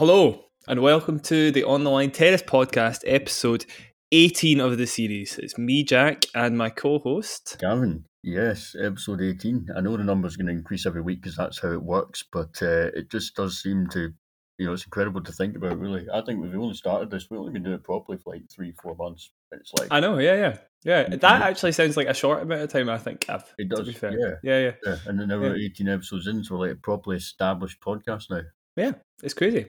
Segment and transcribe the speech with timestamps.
[0.00, 3.66] Hello, and welcome to the On the Line Tennis Podcast, episode
[4.12, 5.36] 18 of the series.
[5.36, 7.58] It's me, Jack, and my co host.
[7.60, 9.68] Gavin, yes, episode 18.
[9.76, 12.62] I know the number's going to increase every week because that's how it works, but
[12.62, 14.10] uh, it just does seem to,
[14.56, 16.06] you know, it's incredible to think about, really.
[16.10, 18.72] I think we've only started this, we've only been doing it properly for like three,
[18.82, 19.32] four months.
[19.52, 19.88] It's like.
[19.90, 20.56] I know, yeah, yeah.
[20.82, 23.26] Yeah, that actually sounds like a short amount of time, I think.
[23.58, 24.12] It does, Yeah,
[24.42, 24.60] yeah.
[24.60, 24.96] yeah, yeah.
[25.04, 25.56] And then now we're.
[25.56, 28.40] 18 episodes in, so we're like a properly established podcast now.
[28.76, 29.66] Yeah, it's crazy.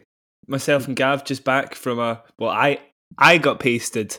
[0.48, 2.24] Myself and Gav just back from a.
[2.40, 2.80] Well, I
[3.18, 4.18] I got pasted.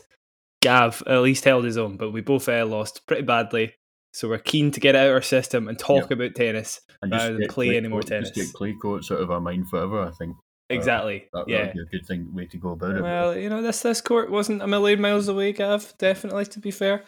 [0.61, 3.73] Gav at least held his own, but we both uh, lost pretty badly.
[4.13, 6.81] So we're keen to get it out of our system and talk about tennis.
[7.01, 8.51] And Rather than play any more court- Just tennis.
[8.51, 10.37] get clay courts out of our mind forever, I think.
[10.69, 11.25] Exactly.
[11.33, 11.65] That, yeah.
[11.65, 13.01] That'd be a good thing, way to go about it.
[13.01, 15.93] Well, you know, this this court wasn't a million miles away, Gav.
[15.97, 17.03] Definitely, to be fair,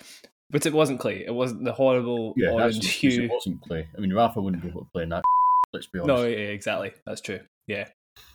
[0.49, 1.23] but it wasn't clay.
[1.25, 3.23] It wasn't the horrible yeah, orange hue.
[3.23, 3.87] It wasn't clay.
[3.95, 5.23] I mean, Rafa wouldn't be able to play in that.
[5.73, 6.07] Let's be honest.
[6.07, 6.93] No, yeah, exactly.
[7.05, 7.39] That's true.
[7.67, 7.87] Yeah,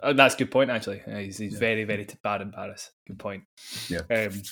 [0.02, 0.70] Uh, that's a good point.
[0.70, 1.58] Actually, Yeah, he's, he's Yeah.
[1.58, 2.90] very, very bad in Paris.
[3.06, 3.44] Good point.
[3.88, 4.00] Yeah.
[4.10, 4.42] Um,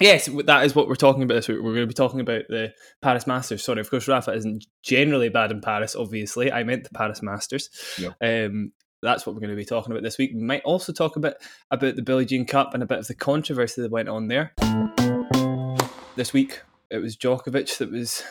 [0.00, 1.58] yes, that is what we're talking about this week.
[1.58, 3.64] We're going to be talking about the Paris Masters.
[3.64, 5.96] Sorry, of course, Rafa isn't generally bad in Paris.
[5.96, 7.70] Obviously, I meant the Paris Masters.
[7.98, 8.14] Yep.
[8.22, 10.30] Um, that's what we're going to be talking about this week.
[10.34, 11.36] We might also talk a bit
[11.70, 14.52] about the Billie Jean Cup and a bit of the controversy that went on there.
[16.14, 18.22] This week, it was Djokovic that was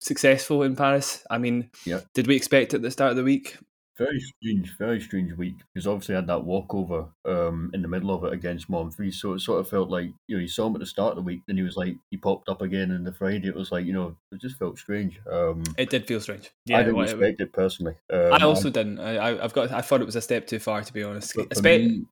[0.00, 1.24] successful in Paris.
[1.30, 2.06] I mean, Yep.
[2.12, 3.56] did we expect it at the start of the week?
[3.98, 8.14] Very strange, very strange week because obviously I had that walkover um, in the middle
[8.14, 10.74] of it against Monfils, so it sort of felt like you know you saw him
[10.76, 13.02] at the start of the week, then he was like he popped up again in
[13.02, 13.48] the Friday.
[13.48, 15.20] It was like you know it just felt strange.
[15.30, 16.50] Um, It did feel strange.
[16.66, 17.94] Yeah, I didn't it- expect it personally.
[18.12, 19.00] Um, I also didn't.
[19.00, 19.72] I, I, I've got.
[19.72, 21.34] I thought it was a step too far, to be honest.
[21.34, 22.04] Espe-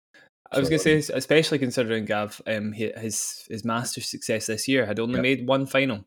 [0.52, 4.86] I was going to say, especially considering Gav, um, his his Masters success this year
[4.86, 5.22] had only Yeah.
[5.22, 6.04] made one final.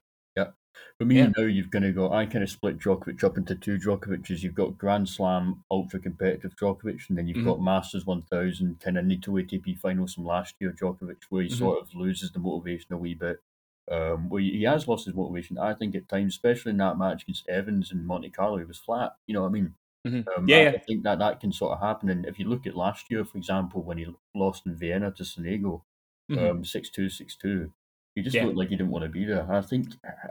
[1.00, 1.32] For me Yeah.
[1.36, 2.12] now, you've going to go.
[2.12, 4.44] I kind of split Djokovic up into two Djokovic's.
[4.44, 7.52] You've got Grand Slam ultra competitive Djokovic, and then you've Mhm.
[7.52, 11.50] got Masters 1000 kind of need to ATP finals from last year Djokovic, where he
[11.50, 11.50] Mhm.
[11.50, 13.42] sort of loses the motivation a wee bit.
[13.90, 17.24] Um, where he has lost his motivation, I think at times, especially in that match
[17.24, 19.16] against Evans in Monte Carlo, he was flat.
[19.26, 19.76] You know what I mean?
[20.06, 20.30] Mhm.
[20.38, 20.76] Um, Yeah, I, yeah.
[20.76, 22.10] I think that that can sort of happen.
[22.10, 25.24] And if you look at last year, for example, when he lost in Vienna to
[25.24, 25.84] Sonego,
[26.30, 26.50] Mhm.
[26.50, 27.74] um, six two, six two.
[28.20, 28.44] He just Yeah.
[28.46, 29.50] looked like he didn't want to be there.
[29.50, 29.88] I think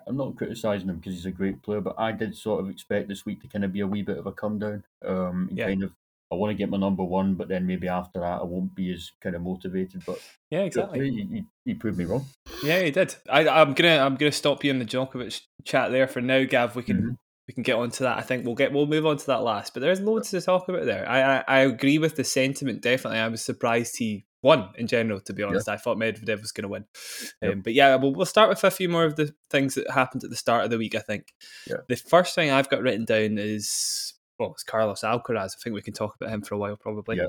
[0.06, 3.08] I'm not criticizing him because he's a great player, but I did sort of expect
[3.08, 4.84] this week to kind of be a wee bit of a come down.
[5.02, 5.68] Um, Yeah.
[5.68, 5.92] kind of
[6.30, 8.92] I want to get my number one, but then maybe after that I won't be
[8.92, 10.02] as kind of motivated.
[10.04, 11.46] But yeah, exactly.
[11.64, 12.26] he proved me wrong.
[12.62, 13.14] Yeah, he did.
[13.30, 16.76] I, I'm gonna I'm gonna stop you in the Djokovic chat there for now, Gav.
[16.76, 17.16] We can Mhm.
[17.48, 18.18] We can get onto that.
[18.18, 19.74] I think we'll get we'll move on to that last.
[19.74, 21.08] But there's loads to talk about there.
[21.08, 22.82] I I, I agree with the sentiment.
[22.82, 25.18] Definitely, I was surprised he won in general.
[25.22, 26.84] To be honest, I thought Medvedev was going to win.
[27.42, 30.22] Um, But yeah, we'll, we'll start with a few more of the things that happened
[30.24, 30.94] at the start of the week.
[30.94, 31.32] I think
[31.66, 31.78] Yeah.
[31.88, 35.56] the first thing I've got written down is well, it's Carlos Alcaraz.
[35.56, 37.16] I think we can talk about him for a while, probably.
[37.16, 37.26] Yeah.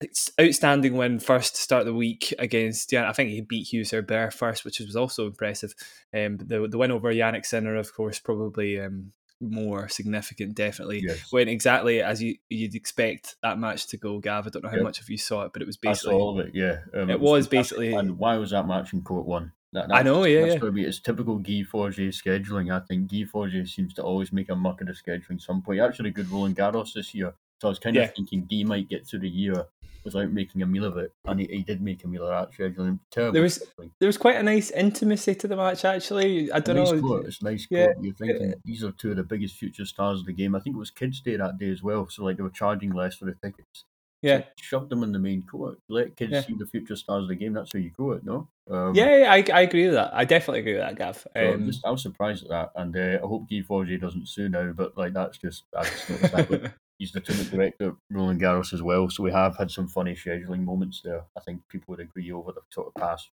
[0.00, 3.08] It's outstanding win first to start the week against yeah.
[3.08, 5.74] I think he beat Hugues Herbert first, which was also impressive.
[6.12, 10.56] Um, the the win over Jannik Sinner, of course, probably um, more significant.
[10.56, 11.32] Definitely Yes.
[11.32, 14.18] went exactly as you you'd expect that match to go.
[14.18, 16.38] Gav, I don't know how much of you saw it, but it was basically all
[16.38, 16.54] of it.
[16.54, 17.78] Yeah, um, It was fantastic.
[17.78, 19.52] basically- And why was that match in court one?
[19.72, 20.70] That, I know, yeah, that's yeah.
[20.70, 22.72] be it's typical Guy Forget scheduling.
[22.72, 25.40] I think Guy Forget seems to always make a muck of the scheduling.
[25.40, 27.34] Some point, He actually, good Roland Garros this year.
[27.60, 28.02] So I was kind Yeah.
[28.02, 29.66] of thinking Guy might get through the year
[30.04, 32.56] without making a meal of it, and he, he did make a meal of that
[32.56, 32.98] scheduling.
[33.10, 33.32] Terrible.
[33.32, 33.62] There was-
[34.00, 35.84] there was quite a nice intimacy to the match.
[35.84, 37.00] Actually, I don't nice know.
[37.00, 37.26] court.
[37.26, 37.86] It's a nice Yeah.
[37.86, 37.96] court.
[38.02, 40.54] You're thinking these are two of the biggest future stars of the game.
[40.54, 42.08] I think it was Kids Day that day as well.
[42.08, 43.84] So like they were charging less for the tickets.
[44.22, 45.78] Yeah, So shove them in the main court.
[45.90, 46.40] Let kids Yeah.
[46.40, 47.52] see the future stars of the game.
[47.52, 48.48] That's how you grow it, no?
[48.70, 50.14] Um, yeah, yeah, I, I agree with that.
[50.14, 51.18] I definitely agree with that, Gav.
[51.18, 54.00] So I'm Um, just, I was surprised at that, and uh, I hope Guy Forget
[54.00, 54.72] doesn't sue now.
[54.72, 56.48] But like that's just, I just noticed that.
[56.48, 59.88] But he's the tournament director at Roland Garros as well, so we have had some
[59.88, 61.24] funny scheduling moments there.
[61.36, 63.30] I think people would agree over the sort of past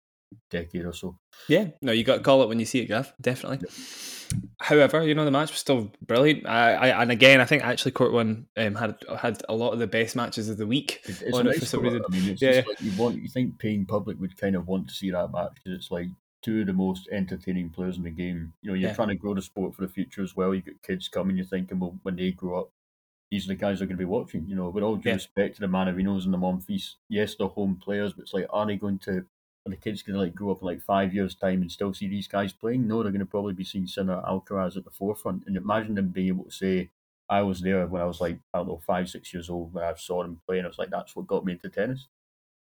[0.51, 1.17] decade or so.
[1.49, 3.13] yeah, no, you got to call it when you see it, Gav.
[3.21, 3.69] Definitely.
[4.61, 6.47] However, you know the match was still brilliant.
[6.47, 9.79] I, I and again, I think actually Court One um, had had a lot of
[9.79, 11.01] the best matches of the week.
[11.05, 12.03] It's it for nice some reason.
[12.07, 13.21] I mean, it's Yeah, like you want.
[13.21, 16.09] You think paying public would kind of want to see that match because it's like
[16.43, 18.53] two of the most entertaining players in the game.
[18.63, 18.95] You know, you're Yeah.
[18.97, 20.55] trying to grow the sport for the future as well.
[20.55, 21.37] You got kids coming.
[21.37, 22.71] You're thinking, well, when they grow up,
[23.35, 24.47] these are the guys that are going to be watching.
[24.49, 25.15] You know, with all due Yeah.
[25.15, 28.67] respect to the Mannarinos and the Monfils, yes, they're home players, but it's like, are
[28.67, 29.27] they going to?
[29.67, 31.95] Are the kids going to like grow up in like five years' time and still
[31.95, 32.87] see these guys playing?
[32.87, 35.45] No, they're going to probably be seeing Sinner, Alcaraz at the forefront.
[35.47, 36.91] And imagine them being able to say,
[37.31, 39.85] "I was there when I was like I don't know five, six years old when
[39.85, 42.09] I saw them playing." I was like, "That's what got me into tennis."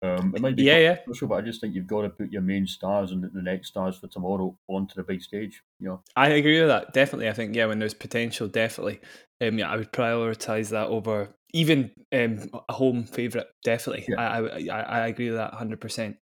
[0.01, 0.95] Um, it might be Yeah, yeah.
[0.95, 3.69] controversial, but I just think you've got to put your main stars and the- next
[3.69, 5.61] stars for tomorrow onto the big stage.
[5.79, 6.93] You know, I agree with that.
[6.93, 9.01] Definitely, I think yeah, when there's potential, definitely,
[9.41, 14.05] um, yeah, I would prioritize that over even um, a home favourite, definitely.
[14.07, 14.21] Yeah.
[14.21, 16.17] I, I, I agree with that hundred percent.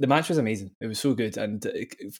[0.00, 0.72] The match was amazing.
[0.80, 1.64] It was so good, and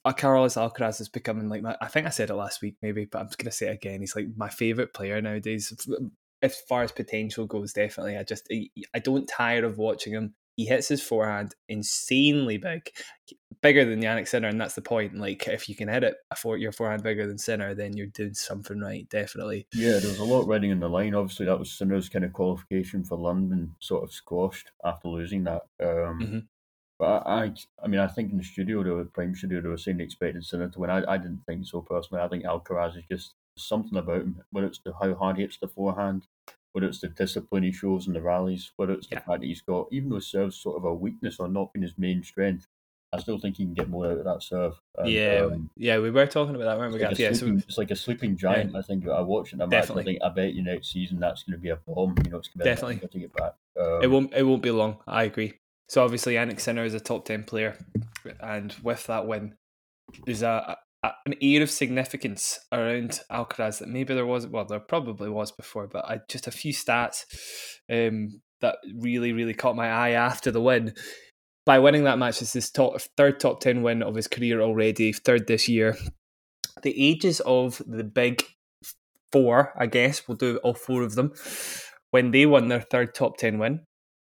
[0.05, 1.77] uh, Carlos Alcaraz is becoming like my.
[1.81, 4.01] I think I said it last week, maybe, but I'm just gonna say it again.
[4.01, 5.73] He's like my favourite player nowadays.
[6.43, 8.17] As far as potential goes, definitely.
[8.19, 8.47] I just
[8.95, 12.91] I don't tire of watching him he hits his forehand insanely big,
[13.61, 15.17] bigger than Jannik Sinner, and that's the point.
[15.17, 18.07] Like if you can hit it a for your forehand bigger than Sinner, then you're
[18.07, 19.67] doing something right, definitely.
[19.73, 21.15] Yeah, there was a lot riding in the line.
[21.15, 25.63] Obviously, that was Sinner's kind of qualification for London, sort of squashed after losing that.
[25.83, 26.39] Um, mm-hmm.
[26.99, 27.53] But I,
[27.83, 30.45] I, mean, I think in the studio, the Prime Studio, they were saying they expected
[30.45, 30.91] Sinner to win.
[30.91, 32.23] I, I didn't think so personally.
[32.23, 35.59] I think Alcaraz is just something about him, whether it's the, how hard he hits
[35.59, 36.27] the forehand,
[36.75, 39.21] whether it's the discipline he shows in the rallies, whether it's the Yeah.
[39.21, 41.97] fact that he's got, even though serve's sort of a weakness or not being his
[41.97, 42.67] main strength,
[43.13, 44.75] I still think he can get more out of that serve.
[44.99, 47.01] And, yeah, um, yeah, we were talking about that, weren't we?
[47.01, 48.75] it's like, yeah, so sleeping, it's like a sleeping giant.
[48.75, 49.83] I think I watching a match.
[49.83, 50.03] Definitely.
[50.03, 52.17] I think I bet you next season that's going to be a bomb.
[52.25, 53.09] You know, it's going to be Definitely.
[53.09, 53.55] to get back.
[53.79, 54.99] Um, it won't it won't be long.
[55.07, 55.55] I agree.
[55.89, 57.79] So obviously, Jannik Sinner is a top ten player,
[58.41, 59.55] and with that win,
[60.27, 60.77] there's a
[61.27, 64.47] an air of significance around Alcaraz that maybe there was.
[64.47, 67.25] Well, there probably was before, but I just a few stats
[67.91, 70.95] um, that really really caught my eye after the win.
[71.67, 75.13] By winning that match, it's his top third top ten win of his career already,
[75.13, 75.97] third this year.
[76.83, 78.43] The ages of the big
[79.35, 81.33] four, I guess, we'll do all four of them,
[82.13, 83.81] when they won their third top 10 win.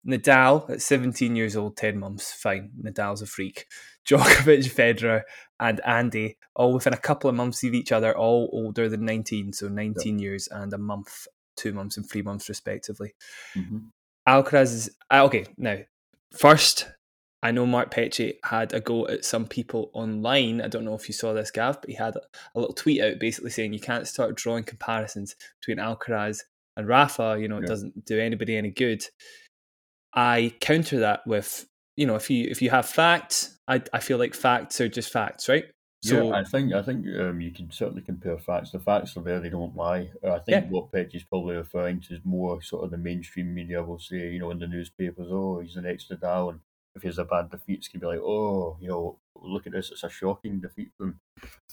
[0.09, 2.71] Nadal at 17 years old, 10 months, fine.
[2.83, 3.67] Nadal's a freak.
[4.09, 5.23] Djokovic, Federer,
[5.61, 9.53] and Andy, all within a couple of months of each other, all older than 19,
[9.53, 11.27] so 19 years and a month,
[11.57, 13.15] two months, and three months, respectively.
[13.57, 13.89] mhm.
[14.29, 15.47] Alcaraz is ah, okay.
[15.57, 15.79] Now,
[16.37, 16.89] first,
[17.43, 20.61] I know Mark Petchey had a go at some people online.
[20.61, 22.21] I don't know if you saw this, Gav, but he had a,
[22.55, 26.43] a little tweet out basically saying you can't start drawing comparisons between Alcaraz
[26.77, 27.37] and Rafa.
[27.41, 27.67] You know, it Yeah.
[27.69, 29.05] doesn't do anybody any good.
[30.15, 31.67] I counter that with
[31.97, 35.13] you know if you if you have facts, I I feel like facts are just
[35.13, 35.65] facts, right?
[36.03, 38.73] So yeah, I think I think um, you can certainly compare facts.
[38.73, 40.11] The facts are there; they don't lie.
[40.25, 40.69] I think Yeah.
[40.69, 44.41] what Petchey's probably referring to is more sort of the mainstream media will say, you
[44.41, 46.61] know, in the newspapers, "Oh, he's the next Nadal," and
[46.97, 49.73] if he has a bad defeat, it's gonna be like, "Oh, you know, look at
[49.73, 51.21] this; it's a shocking defeat for him."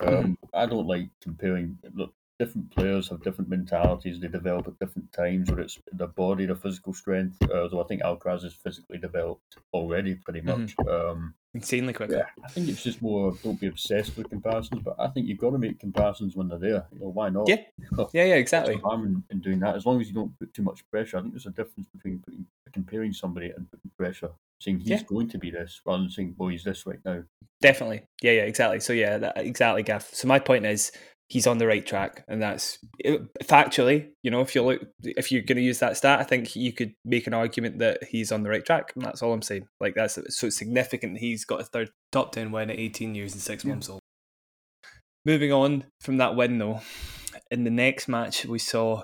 [0.01, 1.79] Um, I don't like comparing.
[1.93, 6.45] Look, different players have different mentalities; they develop at different times, whether it's their body,
[6.45, 7.37] their physical strength.
[7.43, 10.75] Uh, though I think Alcaraz is physically developed already, pretty much.
[10.87, 12.17] Um, insanely quickly.
[12.17, 15.37] yeah, I think it's just more don't be obsessed with comparisons, but I think you've
[15.39, 16.85] got to make comparisons when they're there.
[16.93, 17.47] You know, why not?
[17.47, 17.57] Yeah.
[18.13, 18.77] Yeah, yeah, exactly.
[18.77, 21.17] Harm in, in doing that as long as you don't put too much pressure.
[21.17, 24.29] I think there's a difference between putting, comparing somebody and putting pressure,
[24.61, 25.03] saying he's Yeah.
[25.03, 27.23] going to be this, rather than saying, "Well, he's this right now."
[27.61, 28.03] Definitely.
[28.21, 28.79] Yeah, yeah, exactly.
[28.79, 30.03] So yeah, that, exactly, Gav.
[30.03, 30.91] So my point is
[31.29, 32.79] he's on the right track, and that's
[33.43, 34.09] factually.
[34.23, 36.73] You know, if you look, if you're going to use that stat, I think you
[36.73, 39.67] could make an argument that he's on the right track, and that's all I'm saying.
[39.79, 41.19] Like that's so it's significant.
[41.19, 43.69] He's got a third top ten win at 18 years and six Yeah.
[43.71, 44.01] months old.
[45.25, 46.81] Moving on from that win, though,
[47.51, 49.03] in the next match we saw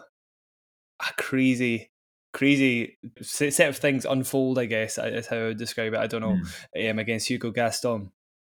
[1.01, 1.89] a crazy.
[2.33, 5.99] Crazy set set of things unfold, I guess is how I would describe it.
[5.99, 6.37] I don't know.
[6.75, 8.11] Mm, Um, against Hugo Gaston,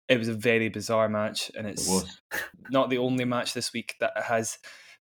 [0.09, 2.21] it was a very bizarre match, and it's was.
[2.69, 4.57] not the only match this week that has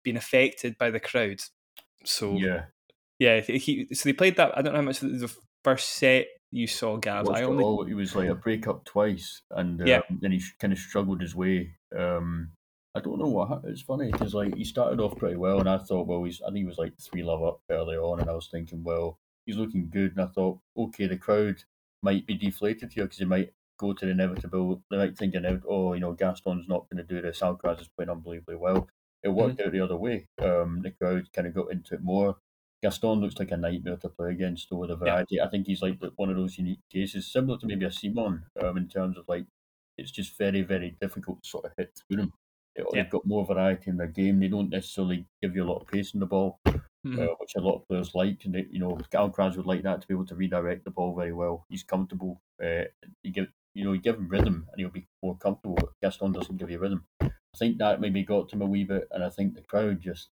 [0.03, 1.41] been affected by the crowd.
[2.05, 2.65] So yeah,
[3.19, 4.57] Yeah, he, so they played that.
[4.57, 7.25] I don't know how much of the first set you saw, Gav.
[7.25, 7.85] watched I it only all.
[7.85, 10.01] He was like a breakup twice, and uh, Yeah.
[10.09, 11.75] then he kind of struggled his way.
[11.97, 12.51] Um,
[12.95, 13.71] I don't know what happened.
[13.71, 16.47] It's funny because like he started off pretty well, and I thought, well, he's I
[16.47, 19.57] think he was like three love up early on, and I was thinking, well, he's
[19.57, 21.63] looking good, and I thought, okay, the crowd
[22.01, 24.83] might be deflated here because he might go to the inevitable.
[24.89, 25.35] They might think,
[25.67, 27.39] oh, you know, Gaston's not going to do this.
[27.41, 28.87] Alcaraz is playing unbelievably well.
[29.23, 30.27] It worked out the other way.
[30.39, 32.37] Um, the crowd kind of got into it more.
[32.81, 35.39] Gaston looks like a nightmare to play against, though, with a variety.
[35.39, 38.75] I think he's like one of those unique cases, similar to maybe a Simon, um,
[38.77, 39.45] in terms of like
[39.97, 42.33] it's just very, very difficult to sort of hit through them.
[42.75, 42.83] Yeah.
[42.91, 44.39] They've got more variety in their game.
[44.39, 46.59] They don't necessarily give you a lot of pace in the ball,
[47.05, 47.19] Mhm.
[47.19, 48.43] uh, which a lot of players like.
[48.45, 51.15] And they, you know, Alcaraz would like that to be able to redirect the ball
[51.15, 51.65] very well.
[51.69, 52.41] He's comfortable.
[52.61, 52.85] Uh,
[53.21, 55.77] you give, you know, you give him rhythm, and he'll be more comfortable.
[56.01, 57.05] Gaston doesn't give you rhythm.
[57.21, 60.01] I think that maybe got to him a wee bit, and I think the crowd
[60.01, 60.29] just.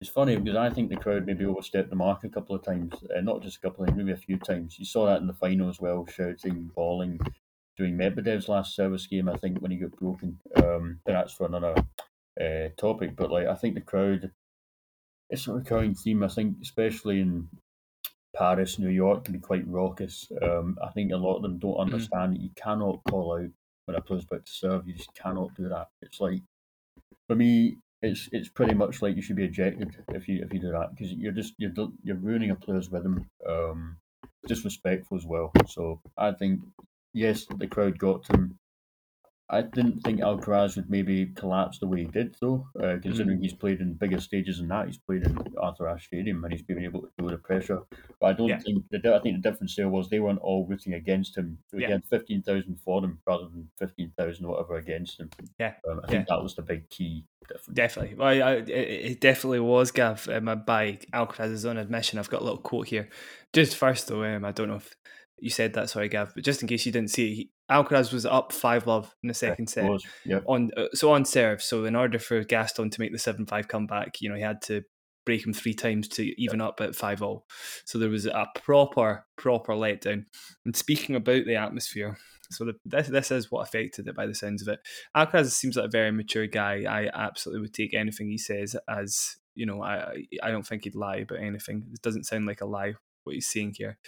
[0.00, 2.94] It's funny because I think the crowd maybe overstepped the mark a couple of times,
[3.14, 4.78] uh, not just a couple of times, maybe a few times.
[4.78, 7.20] You saw that in the final as well, shouting, bawling,
[7.76, 9.28] during Medvedev's last service game.
[9.28, 11.74] I think when he got broken, um, but that's for another
[12.40, 13.14] uh, topic.
[13.14, 14.32] But like, I think the crowd,
[15.28, 16.22] it's a recurring theme.
[16.22, 17.48] I think, especially in
[18.40, 20.32] Paris, New York, can be quite raucous.
[20.40, 23.50] Um, I think a lot of them don't understand that you cannot call out
[23.84, 24.88] when a player's about to serve.
[24.88, 25.88] You just cannot do that.
[26.00, 26.40] It's like,
[27.28, 30.58] for me, it's it's pretty much like you should be ejected if you if you
[30.58, 33.28] do that because you're just you're you're ruining a player's rhythm.
[33.46, 33.98] Um,
[34.46, 35.52] disrespectful as well.
[35.66, 36.62] So I think
[37.12, 38.58] yes, the crowd got to him.
[39.52, 43.42] I didn't think Alcaraz would maybe collapse the way he did, though, uh, considering mm.
[43.42, 44.86] he's played in bigger stages than that.
[44.86, 47.80] He's played in Arthur Ashe Stadium and he's been able to deal with the pressure.
[48.20, 48.60] But I don't yeah.
[48.60, 51.58] think the I think the difference there was they weren't all rooting against him.
[51.72, 51.90] We yeah.
[51.90, 55.30] had fifteen thousand for them rather than fifteen thousand whatever against him.
[55.58, 56.36] Yeah, um, I think yeah.
[56.36, 57.24] that was the big key.
[57.48, 57.66] Difference.
[57.72, 60.28] Definitely, well, I, it, it, definitely was, Gav.
[60.28, 63.08] Um, by Alcaraz's own admission, I've got a little quote here.
[63.52, 64.94] Just first, though, um, I don't know if
[65.40, 68.52] you said that, sorry, Gav, but just in case you didn't see, Alcaraz was up
[68.52, 69.84] five love in the second set.
[69.84, 70.44] Was, yep.
[70.46, 71.62] On uh, so on serve.
[71.62, 74.62] So in order for Gaston to make the seven five comeback, you know he had
[74.62, 74.82] to
[75.24, 76.68] break him three times to even yep.
[76.68, 77.46] up at five all.
[77.84, 80.24] So there was a proper proper letdown.
[80.64, 82.18] And speaking about the atmosphere,
[82.50, 84.80] so the, this this is what affected it by the sounds of it.
[85.16, 86.84] Alcaraz seems like a very mature guy.
[86.88, 89.82] I absolutely would take anything he says as you know.
[89.82, 91.86] I I don't think he'd lie about anything.
[91.92, 92.94] It doesn't sound like a lie
[93.24, 93.98] what he's saying here.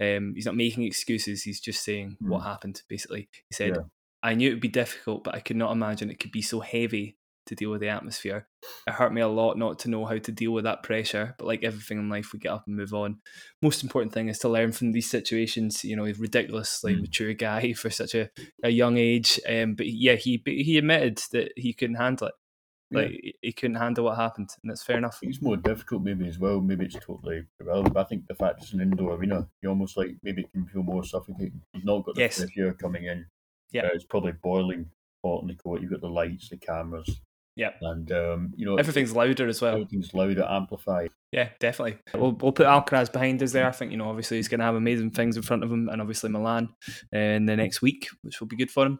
[0.00, 1.42] Um, he's not making excuses.
[1.42, 2.28] He's just saying mm.
[2.28, 2.82] what happened.
[2.88, 3.82] Basically, he said, yeah.
[4.22, 6.60] "I knew it would be difficult, but I could not imagine it could be so
[6.60, 7.16] heavy
[7.50, 8.46] to deal with the atmosphere.
[8.86, 11.34] It hurt me a lot not to know how to deal with that pressure.
[11.38, 13.18] But like everything in life, we get up and move on.
[13.60, 15.84] Most important thing is to learn from these situations.
[15.84, 17.02] You know, he's ridiculously mm.
[17.02, 18.30] mature guy for such a,
[18.62, 19.40] a young age.
[19.48, 22.34] Um, but yeah, he he admitted that he couldn't handle it.
[22.92, 23.32] Like yeah.
[23.42, 25.18] he couldn't handle what happened, and that's fair enough.
[25.22, 26.60] It's more difficult, maybe as well.
[26.60, 27.94] Maybe it's totally irrelevant.
[27.94, 30.66] But I think the fact it's an indoor arena, you almost like maybe it can
[30.66, 31.60] feel more suffocating.
[31.72, 32.38] You've not got the yes.
[32.38, 33.26] pressure coming in.
[33.70, 34.86] Yeah, uh, it's probably boiling
[35.24, 35.82] hot in the court.
[35.82, 37.20] You've got the lights, the cameras.
[37.54, 39.74] Yeah, and um, you know everything's louder as well.
[39.74, 41.10] Everything's louder, amplified.
[41.30, 41.98] Yeah, definitely.
[42.14, 43.68] We'll, we'll put Alcaraz behind us there.
[43.68, 45.88] I think you know obviously he's going to have amazing things in front of him,
[45.88, 46.70] and obviously Milan
[47.14, 48.98] uh, in the next week, which will be good for him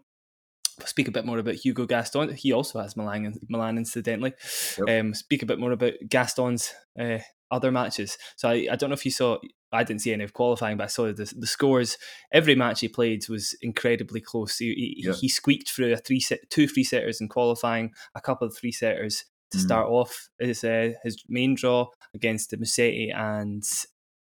[0.87, 2.35] speak a bit more about Hugo Gaston.
[2.35, 4.35] He also has Milan, Milan incidentally.
[4.79, 5.01] Yep.
[5.01, 7.19] Um, speak a bit more about Gaston's uh,
[7.51, 8.17] other matches.
[8.37, 9.39] So I, I don't know if you saw.
[9.73, 11.97] I didn't see any of qualifying, but I saw the, the scores.
[12.33, 14.59] Every match he played was incredibly close.
[14.59, 15.13] He, he, yeah.
[15.13, 18.73] he squeaked through a three set, two three setters in qualifying, a couple of three
[18.73, 19.63] setters to mm.
[19.63, 23.63] start off his uh, his main draw against the Musetti and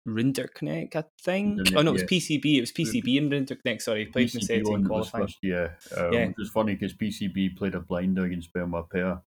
[0.07, 1.61] Rinderknech, I think.
[1.75, 2.19] oh no, it was yeah.
[2.19, 2.57] PCB.
[2.57, 3.81] It was PCB and Rinderknech.
[3.81, 5.25] Sorry, played PCB in qualifying.
[5.25, 6.21] First, yeah, um, yeah.
[6.21, 9.23] It was funny because PCB played a blinder against Benoit Paire.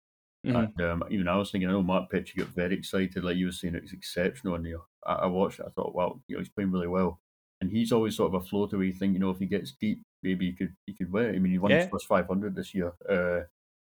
[0.45, 0.57] Mm-hmm.
[0.57, 3.47] And um, even I was thinking, I know Mark Petchey got very excited, like you
[3.47, 4.57] were saying, it was exceptional.
[4.57, 6.88] And you know, I, I watched it, I thought, wow, you know, he's playing really
[6.88, 7.21] well.
[7.61, 9.73] And he's always sort of a floater where you think, you know, if he gets
[9.73, 11.35] deep, maybe he could he could win.
[11.35, 11.83] I mean, he won yeah.
[11.83, 12.93] his first 500 this year.
[13.09, 13.47] Uh,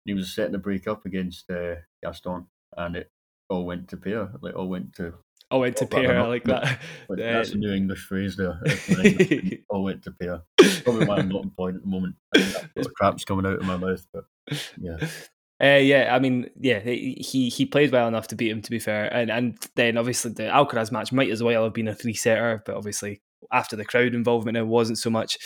[0.05, 2.47] he was setting the break up against uh, Gaston,
[2.77, 3.11] and it
[3.49, 4.33] all went to Paire.
[4.41, 5.15] Like all went to
[5.53, 6.19] all went to Paire.
[6.19, 6.81] I like that.
[7.09, 8.61] But uh, that's a new English phrase there.
[9.69, 10.43] all went to Paire.
[10.85, 12.17] Probably why I'm not employed at the moment.
[12.33, 14.25] The crap's coming out of my mouth, but
[14.81, 14.97] yeah.
[15.63, 18.63] Uh, yeah, I mean, yeah, he he played well enough to beat him.
[18.63, 21.87] To be fair, and and then obviously the Alcaraz match might as well have been
[21.87, 25.39] a three setter, but obviously after the crowd involvement, it wasn't so much.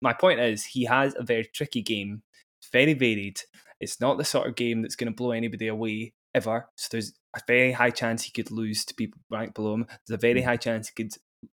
[0.00, 2.22] My point is, he has a very tricky game,
[2.70, 3.40] very varied.
[3.80, 6.68] It's not the sort of game that's going to blow anybody away ever.
[6.76, 9.86] So there's a very high chance he could lose to people ranked below him.
[10.06, 10.44] There's a very mm.
[10.44, 11.14] high chance he could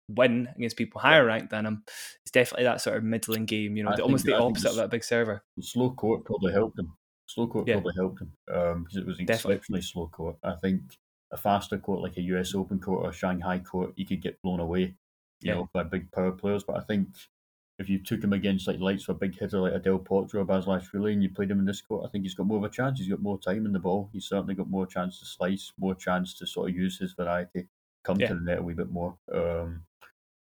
[0.08, 1.82] win against people higher ranked than him.
[2.22, 5.04] It's definitely that sort of middling game, you know, almost the opposite of that big
[5.04, 5.42] server.
[5.60, 6.92] Slow court probably helped him.
[7.26, 7.74] Slow court yeah.
[7.74, 9.82] probably helped him because um, it was exceptionally definitely.
[9.82, 10.36] slow court.
[10.42, 10.82] I think
[11.32, 14.60] a faster court like a US Open court or Shanghai court, you could get blown
[14.60, 14.94] away, you
[15.40, 15.54] yeah.
[15.54, 16.64] know, by big power players.
[16.64, 17.08] But I think
[17.78, 20.36] if you took him against like lights for a big hitter like a Del Potro
[20.36, 22.64] or Basilashvili and you played him in this court, I think he's got more of
[22.64, 23.00] a chance.
[23.00, 24.10] He's got more time in the ball.
[24.12, 27.66] He's certainly got more chance to slice, more chance to sort of use his variety,
[28.04, 28.28] come yeah.
[28.28, 29.16] to the net a wee bit more.
[29.32, 29.82] Um,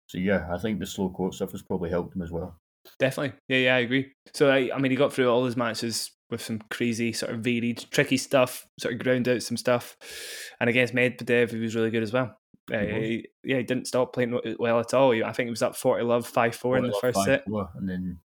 [0.06, 2.58] so yeah, I think the slow court stuff has probably helped him as well.
[2.98, 4.12] Definitely, yeah, yeah, I agree.
[4.32, 7.40] So I, I mean, he got through all his matches with some crazy, sort of
[7.40, 9.96] varied, tricky stuff, sort of ground out some stuff,
[10.60, 12.38] and against Medvedev, he was really good as well.
[12.72, 15.12] Uh, yeah, he didn't stop playing well at all.
[15.24, 17.44] I think it was up 40 love, 5 4 in the first set.
[17.74, 18.18] And then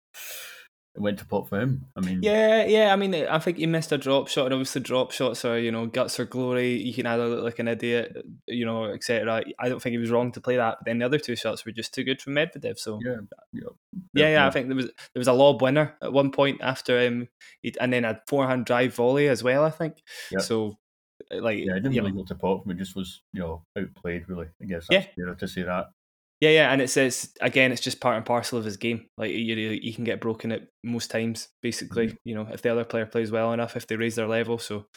[0.93, 1.85] it went to pot for him.
[1.95, 2.91] I mean, yeah, yeah.
[2.91, 5.71] I mean, I think he missed a drop shot, and obviously, drop shots are you
[5.71, 6.73] know guts or glory.
[6.81, 9.41] You can either look like an idiot, you know, etc.
[9.57, 11.65] I don't think he was wrong to play that, but then the other two shots
[11.65, 12.77] were just too good for Medvedev.
[12.77, 13.15] So yeah,
[13.53, 13.69] yeah,
[14.13, 14.29] yeah.
[14.31, 17.29] yeah I think there was there was a lob winner at one point after him,
[17.79, 19.63] and then a forehand drive volley as well.
[19.63, 20.03] I think
[20.39, 20.77] so.
[21.31, 22.17] Like yeah, I didn't really know.
[22.17, 22.77] go to pot from it.
[22.77, 24.47] Just was you know outplayed really.
[24.61, 25.05] I guess yeah.
[25.37, 25.87] to say that.
[26.41, 29.05] Yeah, yeah, and it says again, it's just part and parcel of his game.
[29.15, 32.07] Like you, you can get broken at most times, basically.
[32.07, 32.15] Mm-hmm.
[32.25, 34.57] You know, if the other player plays well enough, if they raise their level.
[34.57, 34.87] So,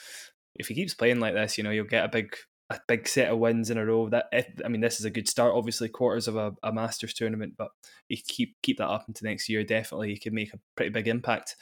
[0.55, 2.35] if he keeps playing like this, you know, you'll get a big,
[2.71, 4.09] a big set of wins in a row.
[4.09, 5.53] That if, I mean, this is a good start.
[5.55, 7.69] Obviously, quarters of a, a Masters tournament, but
[8.09, 9.65] you keep keep that up into next year.
[9.65, 11.57] Definitely, you could make a pretty big impact.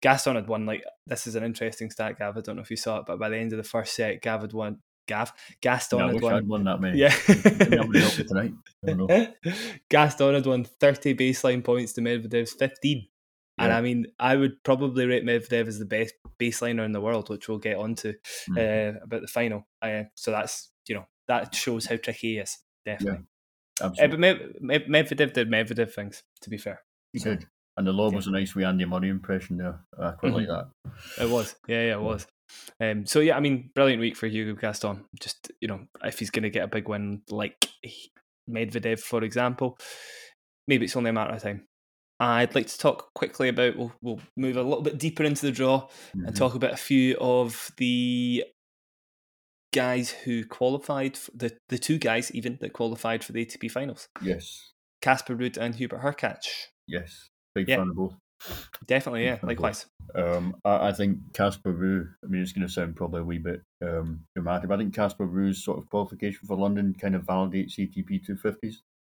[0.00, 2.36] Gaston had won like this is an interesting stat, Gav.
[2.36, 4.22] I don't know if you saw it, but by the end of the first set,
[4.22, 4.78] Gav had won.
[5.06, 6.34] Gav Gaston Yeah, I had won.
[6.34, 6.98] I'd won that many.
[6.98, 7.14] Yeah.
[7.70, 8.52] Nobody helped me tonight.
[8.84, 9.26] I don't know.
[9.90, 13.08] Gaston had won 30 baseline points to Medvedev's 15.
[13.60, 17.28] And I mean, I would probably rate Medvedev as the best baseliner in the world,
[17.30, 18.12] which we'll get onto
[18.50, 18.58] Mm.
[18.96, 19.66] uh, about the final.
[19.82, 23.24] Uh, so that's, you know, that shows how tricky he is, definitely.
[23.80, 24.08] Uh, Absolutely.
[24.08, 26.82] but Med- Med- Medvedev did Medvedev things, to be fair.
[27.12, 27.46] He did.
[27.78, 28.16] And the lob yeah.
[28.16, 29.78] was a nice wee Andy Murray impression there.
[29.98, 30.68] I quite like that.
[31.20, 32.26] It was, yeah, yeah, it was.
[32.80, 35.04] Um, so yeah, I mean, brilliant week for Hugo Gaston.
[35.20, 37.68] Just you know, if he's going to get a big win like
[38.50, 39.78] Medvedev, for example,
[40.66, 41.66] maybe it's only a matter of time.
[42.18, 43.76] I'd like to talk quickly about.
[43.76, 46.36] We'll, we'll move a little bit deeper into the draw and Mhm.
[46.36, 48.44] talk about a few of the
[49.72, 51.16] guys who qualified.
[51.16, 54.72] For, the the two guys even that qualified for the ATP finals: Yes.
[55.00, 56.46] Casper Ruud and Hubert Hurkacz.
[56.88, 57.28] Yes.
[57.58, 57.76] Big Yeah.
[57.76, 58.16] fan of both.
[58.86, 59.86] Definitely, yeah, likewise.
[60.14, 62.08] Um, I, I think Casper Ruud.
[62.24, 64.94] I mean, it's going to sound probably a wee bit um, dramatic, but I think
[64.94, 68.76] Casper Ruud's sort of qualification for London kind of validates ATP 250s.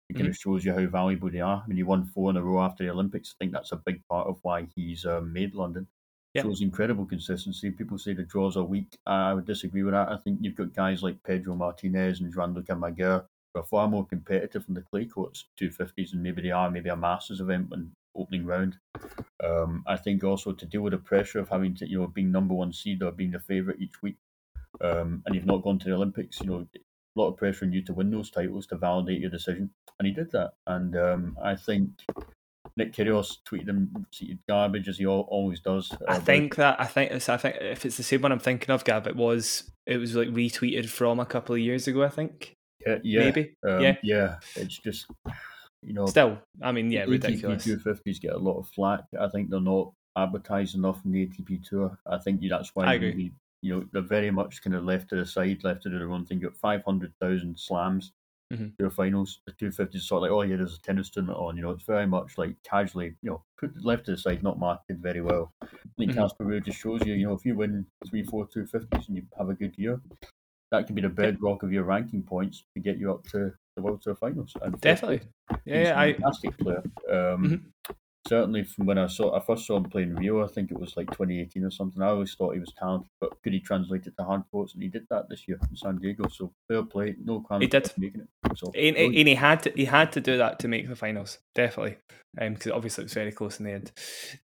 [0.09, 1.61] It kind of shows you how valuable they are.
[1.63, 3.35] I mean, he won four in a row after the Olympics.
[3.35, 5.87] I think that's a big part of why he's um, made London.
[6.33, 6.43] Yeah.
[6.43, 7.69] Shows incredible consistency.
[7.69, 8.97] People say the draws are weak.
[9.05, 10.09] I would disagree with that.
[10.09, 14.05] I think you've got guys like Pedro Martinez and Jean-Luc Maguire who are far more
[14.05, 17.91] competitive in the clay courts 250s and maybe they are maybe a Masters event when
[18.15, 18.77] opening round.
[19.43, 22.31] Um, I think also to deal with the pressure of having to, you know, being
[22.31, 24.17] number one seed or being the favourite each week,
[24.81, 27.73] um, and you've not gone to the Olympics, you know, a lot of pressure on
[27.73, 30.51] you to win those titles to validate your decision, and he did that.
[30.67, 31.89] And um, I think
[32.77, 34.05] Nick Kyrgios tweeted him
[34.47, 35.91] garbage as he al- always does.
[36.07, 38.39] I about- think that I think it's, I think if it's the same one I'm
[38.39, 42.03] thinking of, Gab, it was it was like retweeted from a couple of years ago.
[42.03, 43.55] I think yeah, yeah, maybe.
[43.67, 43.95] um, yeah.
[44.03, 44.35] yeah.
[44.55, 45.07] It's just
[45.81, 47.65] you know, Still, I mean, yeah, ridiculous.
[47.65, 49.01] ATP 250s get a lot of flack.
[49.19, 51.97] I think they're not advertised enough in the ATP tour.
[52.05, 53.33] I think that's why I agree.
[53.61, 56.11] you know they're very much kind of left to the side, left to do their
[56.11, 56.39] own thing.
[56.41, 58.11] You've got five hundred thousand slams
[58.51, 58.73] Mhm.
[58.79, 59.41] tour finals.
[59.45, 61.55] The 250s is sort of like, oh yeah, there's a tennis tournament on.
[61.55, 64.57] You know, it's very much like casually, you know, put left to the side, not
[64.59, 65.53] marketed very well.
[65.61, 66.15] I think Mhm.
[66.15, 69.27] Casper Ruud just shows you, you know, if you win three, four 250s and you
[69.37, 70.01] have a good year,
[70.71, 73.85] that can be the bedrock of your ranking points to get you up to the
[73.85, 74.53] World Tour finals.
[74.61, 75.21] And Definitely.
[75.65, 76.83] Yeah, yeah, a I fantastic player.
[77.09, 77.61] Um, Mhm.
[78.27, 80.43] Certainly, from when I saw, I first saw him playing Rio.
[80.43, 82.03] I think it was like 2018 or something.
[82.03, 84.73] I always thought he was talented, but could he translate it to hard courts?
[84.73, 86.27] And he did that this year in San Diego.
[86.27, 87.61] So fair play, no crime.
[87.61, 87.91] He did.
[87.97, 88.57] making it.
[88.57, 91.39] So, and, and he had to he had to do that to make the finals,
[91.55, 91.97] definitely,
[92.37, 93.91] because obviously it was very close in the end.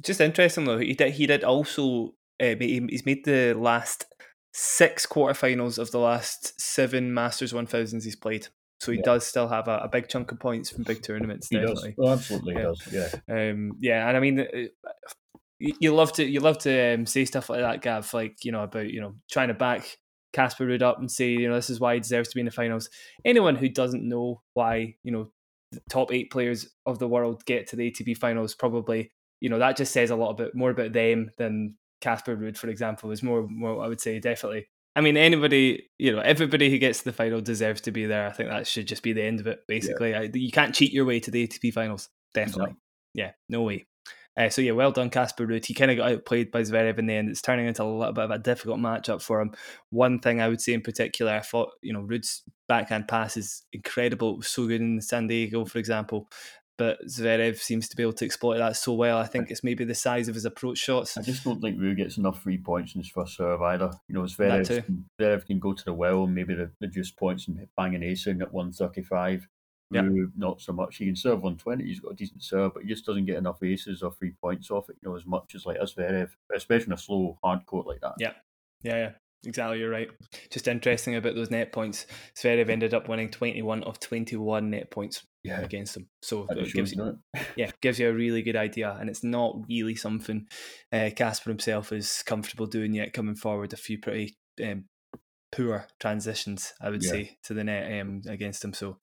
[0.03, 4.05] Just interesting though, he did he did also uh, he's made the last
[4.51, 8.47] six quarterfinals of the last seven Masters one thousands he's played.
[8.79, 9.03] So he Yeah.
[9.05, 11.47] does still have a, a big chunk of points from big tournaments.
[11.49, 11.83] he does.
[11.83, 11.95] Definitely.
[11.99, 12.61] Oh, absolutely, Yeah.
[12.61, 12.87] does.
[12.91, 13.49] Yeah.
[13.49, 14.45] Um, yeah, and I mean, uh,
[15.59, 18.13] you you love to you love to um, say stuff like that, Gav.
[18.13, 19.97] Like you know about you know trying to back
[20.31, 22.45] Casper Ruud up and say you know this is why he deserves to be in
[22.45, 22.89] the finals.
[23.25, 25.31] Anyone who doesn't know why you know
[25.71, 29.11] the top eight players of the world get to the ATP finals probably
[29.41, 32.69] you know that just says a lot about more about them than Casper Ruud, for
[32.69, 33.11] example.
[33.11, 34.69] Is more more I would say definitely.
[34.95, 38.27] I mean, anybody, you know, everybody who gets to the final deserves to be there.
[38.27, 39.59] I think that should just be the end of it.
[39.67, 42.09] Basically, I, you can't cheat your way to the ATP finals.
[42.33, 42.75] Definitely,
[43.13, 43.85] yeah, no way.
[44.39, 45.65] Uh, so yeah, well done, Casper Ruud.
[45.65, 47.29] He kind of got outplayed by Zverev in the end.
[47.29, 49.53] It's turning into a little bit of a difficult matchup for him.
[49.89, 53.63] One thing I would say in particular, I thought you know Ruud's backhand pass is
[53.73, 54.33] incredible.
[54.33, 56.29] It was so good in San Diego, for example.
[56.79, 59.17] But Zverev seems to be able to exploit that so well.
[59.17, 61.17] I think it's maybe the size of his approach shots.
[61.17, 63.91] I just don't think Ruud gets enough free points in his first serve either.
[64.07, 64.85] You know, Zverev
[65.19, 66.55] Zverev can go to the well and maybe
[66.89, 69.49] juice points and bang an ace in at 135.
[69.91, 70.03] Yeah.
[70.03, 70.95] Ruud, not so much.
[70.95, 71.83] He can serve 120.
[71.83, 74.71] He's got a decent serve, but he just doesn't get enough aces or free points
[74.71, 77.65] off it, you know, as much as like as Zverev, especially in a slow, hard
[77.65, 78.13] court like that.
[78.19, 78.33] Yeah.
[78.83, 79.11] Yeah, yeah,
[79.45, 79.79] exactly.
[79.79, 80.07] You're right.
[80.49, 82.07] Just interesting about those net points.
[82.35, 85.61] Zverev ended up winning 21 of 21 net points Yeah.
[85.61, 86.07] against them.
[86.21, 87.47] So it gives you, it?
[87.55, 88.95] yeah, gives you a really good idea.
[88.99, 90.47] And it's not really something
[90.91, 93.13] uh, Casper himself is comfortable doing yet.
[93.13, 94.85] Coming forward, a few pretty um,
[95.51, 97.11] poor transitions, I would Yeah.
[97.11, 98.73] say, to the net um, against him.
[98.73, 98.97] So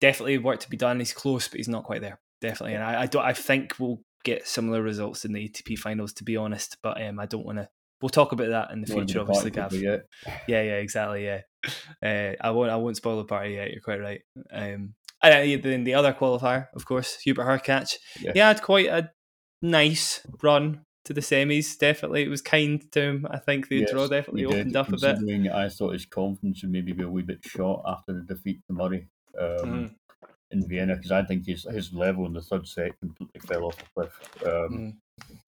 [0.00, 0.98] definitely work to be done.
[0.98, 2.20] He's close, but he's not quite there.
[2.40, 3.24] Definitely, and I, I don't.
[3.24, 6.76] I think we'll get similar results in the ATP finals, to be honest.
[6.82, 7.68] But um, I don't want to.
[8.02, 9.72] We'll talk about that in the future, obviously, Gav.
[9.72, 9.96] Yeah,
[10.46, 11.24] yeah, exactly.
[11.24, 11.40] Yeah,
[12.02, 12.70] uh, I won't.
[12.70, 13.70] I won't spoil the party yet.
[13.70, 14.20] You're quite right.
[14.52, 17.94] Um, and then the other qualifier, of course, Hubert Hurkacz.
[18.20, 18.32] Yeah.
[18.34, 19.10] He had quite a
[19.62, 21.78] nice run to the semis.
[21.78, 23.26] Definitely, it was kind to him.
[23.30, 25.52] I think the Yes, draw definitely he did, opened up a bit.
[25.52, 28.72] I thought his confidence would maybe be a wee bit short after the defeat to
[28.74, 29.94] Murray um, Mhm.
[30.50, 33.76] in Vienna because I think his his level in the third set completely fell off
[33.78, 34.20] the cliff.
[34.46, 34.96] Um, Mm.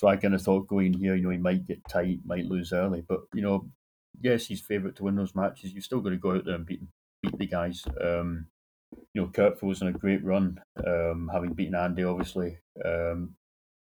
[0.00, 2.72] So I kind of thought going here, you know, he might get tight, might lose
[2.72, 3.68] early, but you know,
[4.18, 5.72] yes, he's favourite to win those matches.
[5.74, 6.80] You've still got to go out there and beat
[7.22, 7.84] beat the guys.
[8.00, 8.46] Um,
[9.14, 13.34] you know, Kurt was on a great run, um, having beaten Andy, obviously, um,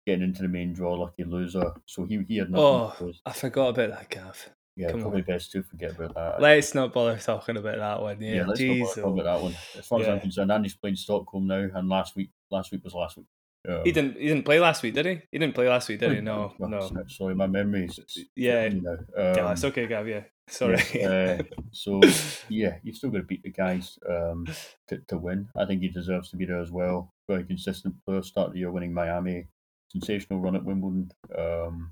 [0.06, 1.74] getting into the main draw, lucky loser.
[1.86, 2.64] So he he had nothing.
[2.66, 4.50] Oh, I forgot about that, Gav.
[4.76, 5.26] Yeah, Come probably on.
[5.26, 6.40] best to forget about that.
[6.42, 8.22] Let's not bother talking about that one.
[8.22, 9.56] Yeah, yeah, let's Jeez, not talk about that one.
[9.78, 10.22] As far as I'm Yeah.
[10.22, 13.26] concerned, Andy's playing Stockholm now, and last week, last week was last week.
[13.68, 14.18] Um, He didn't.
[14.18, 15.22] He didn't play last week, did he?
[15.32, 16.22] He didn't play last week, did he?
[16.22, 16.90] No, no.
[17.08, 18.68] Sorry, my memory is Yeah.
[18.68, 18.98] you know.
[19.18, 20.08] Yeah, Um, it's okay, Gav.
[20.08, 20.78] Yeah, sorry.
[21.04, 22.02] uh, so
[22.50, 24.46] yeah, you've still got to beat the guys um,
[24.88, 25.50] to, to win.
[25.56, 27.14] I think he deserves to be there as well.
[27.28, 28.22] Very consistent player.
[28.22, 29.48] Start of the year winning Miami,
[29.90, 31.12] sensational run at Wimbledon.
[31.38, 31.92] Um,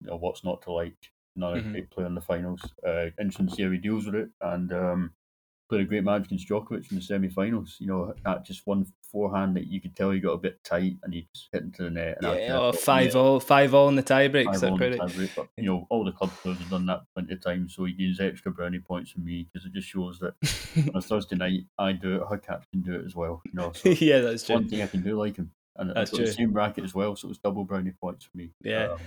[0.00, 0.96] you know what's not to like.
[1.36, 1.72] Another Mhm.
[1.72, 2.60] great player in the finals.
[2.86, 5.14] Uh, interesting to see how he deals with it, and um,
[5.68, 7.76] played a great match against Djokovic in the semi-finals.
[7.80, 10.96] You know that just one forehand that you could tell he got a bit tight,
[11.02, 12.18] and he just hit into the net.
[12.18, 14.46] And yeah, kinda oh, five all, five all in the tie break.
[14.46, 14.98] five all in the credit?
[14.98, 17.84] tie-break, but, you know, all the club players have done that plenty of times, so
[17.84, 20.34] he gains extra brownie points from me because it just shows that
[20.88, 23.42] on a Thursday night I do it, Hurkacz can do it as well.
[23.44, 24.56] You know, so yeah, that's true.
[24.56, 26.32] one thing I can do like him, and That's got the true.
[26.32, 28.50] same bracket as well, so it was double brownie points for me.
[28.62, 28.92] Yeah.
[28.92, 28.98] Um,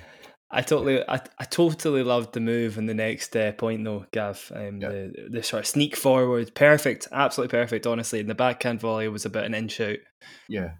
[0.51, 4.51] I totally, I, I totally loved the move in the next uh, point though, Gav.
[4.55, 4.89] Um, Yeah.
[4.89, 7.87] the the sort of sneak forward, perfect, absolutely perfect.
[7.87, 9.97] Honestly, and the backhand volley was about an inch out.
[10.47, 10.73] yeah,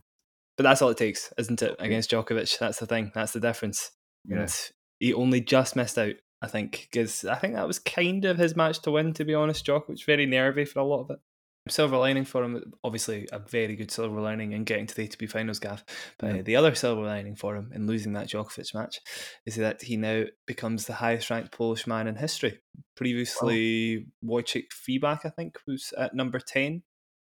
[0.58, 1.76] but that's all it takes, isn't it?
[1.80, 1.86] Yeah.
[1.86, 3.12] Against Djokovic, that's the thing.
[3.16, 3.92] That's the difference.
[4.24, 8.24] yeah, And he only just missed out, I think, because I think that was kind
[8.26, 9.14] of his match to win.
[9.14, 11.20] To be honest, Djokovic very nervy for a lot of it.
[11.68, 15.28] Silver lining for him, obviously a very good silver lining in getting to the ATP
[15.32, 15.84] finals, Gav.
[16.20, 16.40] But Yeah.
[16.40, 19.00] uh, the other silver lining for him in losing that Djokovic match
[19.48, 22.60] is that he now becomes the highest ranked Polish man in history.
[22.96, 26.84] Previously, Wojciech Fibak, I think, was at number 10.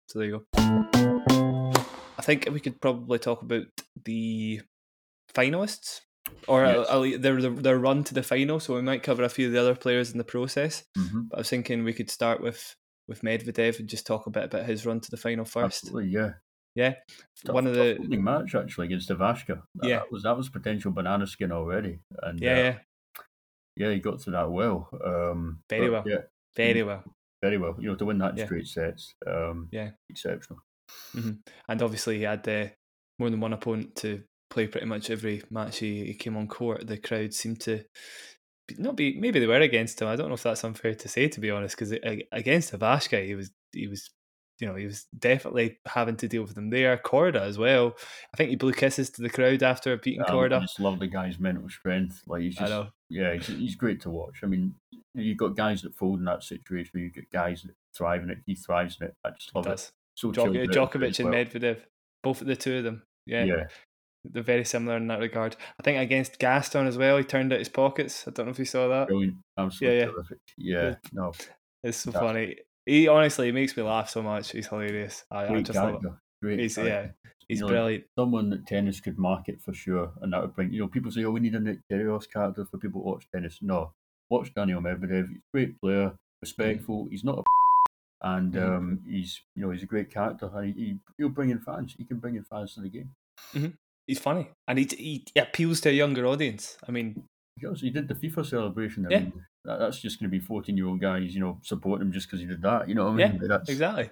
[0.08, 0.46] So there you go.
[2.18, 3.66] I think we could probably talk about
[4.06, 4.62] the
[5.36, 6.02] finalists
[6.48, 6.90] or Yes.
[6.90, 8.60] at least their, their run to the final.
[8.60, 10.84] So we might cover a few of the other players in the process.
[10.98, 12.76] hmm But I was thinking we could start with
[13.08, 15.84] with Medvedev and just talk a bit about his run to the final first.
[15.86, 16.34] absolutely, yeah.
[16.76, 16.96] Yeah,
[17.46, 19.62] Tough, one of the match actually against Ivashka.
[19.76, 20.00] That, Yeah.
[20.00, 22.78] that was that was potential banana skin already, and yeah, uh, yeah,
[23.78, 24.90] yeah, he got through that well.
[25.02, 26.04] Um, Very well.
[26.06, 26.24] Yeah,
[26.58, 27.04] very well.
[27.42, 27.76] very well.
[27.80, 28.46] You know, to win that Yeah.
[28.46, 29.92] straight sets, um, Yeah.
[30.10, 30.60] exceptional.
[31.14, 32.68] And obviously he had uh,
[33.20, 36.86] more than one opponent to play pretty much every match he, he came on court.
[36.88, 37.86] The crowd seemed to
[38.78, 40.08] not be maybe they were against him.
[40.08, 41.92] I don't know if that's unfair to say to be honest, because
[42.32, 44.10] against Ivashka he was he was
[44.60, 46.98] you know he was definitely having to deal with them there.
[46.98, 47.96] Korda as well.
[48.34, 50.62] I think he blew kisses to the crowd after beating I Korda.
[50.62, 52.22] just love the guy's mental strength.
[52.26, 52.88] Like he's I just, know.
[53.10, 54.40] yeah, he's, he's great to watch.
[54.44, 54.76] I mean,
[55.14, 56.92] you've got guys that fold in that situation.
[57.00, 58.38] You've got guys that thrive in it.
[58.46, 59.16] He thrives in it.
[59.26, 59.92] I just love it.
[60.16, 61.44] So Djok- Djokovic and well.
[61.46, 61.82] Medvedev,
[62.24, 63.04] both of the two of them.
[63.26, 63.68] Yeah, Yeah,
[64.32, 65.56] they're very similar in that regard.
[65.80, 68.28] I think against Gaston as well, he turned out his pockets.
[68.28, 69.08] I don't know if you saw that.
[69.08, 69.38] brilliant.
[69.58, 70.12] Absolutely Yeah, yeah.
[70.12, 70.38] terrific.
[70.58, 71.32] Yeah, no,
[71.84, 72.58] It's so funny.
[72.86, 74.52] He honestly he makes me laugh so much.
[74.52, 75.24] He's hilarious.
[75.32, 75.92] I, I great just love it.
[76.02, 76.22] character.
[76.42, 76.60] Great.
[76.60, 77.14] He's character.
[77.24, 78.04] yeah, he's You know, brilliant.
[78.18, 80.72] Someone that tennis could market for sure, and that would bring.
[80.72, 83.28] You know, people say, "Oh, we need a Nick Kyrgios character for people to watch
[83.34, 83.94] tennis." No,
[84.30, 85.30] watch Daniel Medvedev.
[85.30, 87.08] He's a great player, respectful.
[87.10, 87.44] He's not a
[88.22, 88.78] and Mhm.
[88.78, 90.50] um, he's you know he's a great character.
[90.64, 91.96] He, he he'll bring in fans.
[91.98, 93.12] He can bring in fans to the game.
[94.08, 96.78] He's funny and he, he he appeals to a younger audience.
[96.88, 97.24] I mean,
[97.60, 99.06] He also- he did the FIFA celebration.
[99.06, 99.20] I Yeah.
[99.20, 102.40] mean, that, that's just going to be fourteen-year-old guys, you know, supporting him just because
[102.42, 102.88] he did that.
[102.90, 103.40] You know what I Yeah, mean?
[103.40, 104.10] But that's exactly.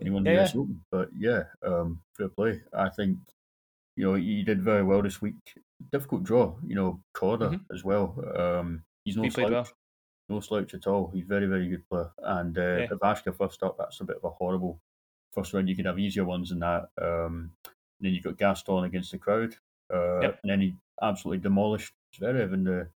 [0.00, 0.84] anyone Yeah, yeah, Open.
[0.90, 2.60] But yeah, um, fair play.
[2.72, 3.18] I think
[3.96, 5.36] you know he did very well this week.
[5.90, 7.64] Difficult draw, you know, Korda Mhm.
[7.72, 8.06] as well.
[8.36, 9.68] Um, he's no He slouch, well.
[10.28, 11.10] no slouch at all.
[11.14, 12.10] He's very, very good player.
[12.18, 12.86] And uh, Yeah.
[12.88, 14.80] Ivashka first up, that's a bit of a horrible
[15.32, 15.68] first round.
[15.70, 16.90] You could have easier ones than that.
[17.00, 17.52] Um,
[18.00, 19.54] then you got Gaston against the crowd,
[19.92, 20.40] uh, Yep.
[20.42, 22.88] and then he absolutely demolished Zverev in the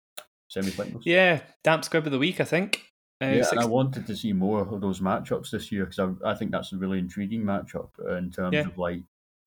[0.49, 1.05] semi-finals.
[1.05, 2.91] Yeah, damp squib of the week, I think.
[3.21, 6.31] Uh, Yeah, six- I wanted to see more of those matchups this year because I,
[6.31, 8.67] I think that's a really intriguing matchup in terms Yeah.
[8.67, 9.01] of like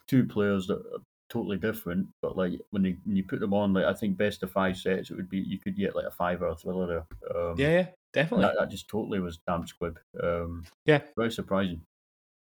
[0.07, 3.73] two players that are totally different, but like when, they, when you put them on,
[3.75, 6.11] like I think best of five sets, it would be you could get like a
[6.11, 7.37] five-hour thriller there.
[7.37, 8.47] Um, yeah, yeah, definitely.
[8.47, 9.99] that, that just totally was damn squib.
[10.23, 11.03] Um, Yeah.
[11.17, 11.83] very surprising.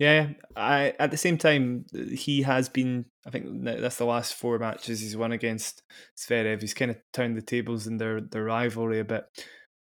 [0.02, 3.04] Yeah, I at the same time he has been.
[3.24, 5.84] I think that's the last four matches he's won against
[6.18, 6.60] Zverev.
[6.60, 9.22] He's kind of turned the tables in their their rivalry a bit.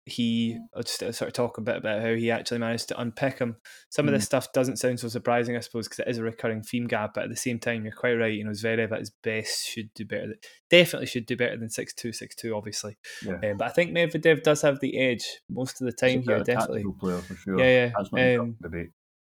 [0.05, 3.39] He I'll just sort of talk a bit about how he actually managed to unpick
[3.39, 3.57] him.
[3.89, 6.63] Some of this stuff doesn't sound so surprising, I suppose, because it is a recurring
[6.63, 7.13] theme gap.
[7.15, 8.35] But at the same time, you're quite right.
[8.35, 10.35] You know, Zverev at his best should do better.
[10.69, 12.55] Definitely should do better than six two six two.
[12.55, 13.53] Obviously, Yeah.
[13.53, 16.45] um, but I think Medvedev does have the edge most of the time here.
[16.45, 17.59] Definitely, player for sure.
[17.59, 18.91] Yeah, yeah, That's not um, debate.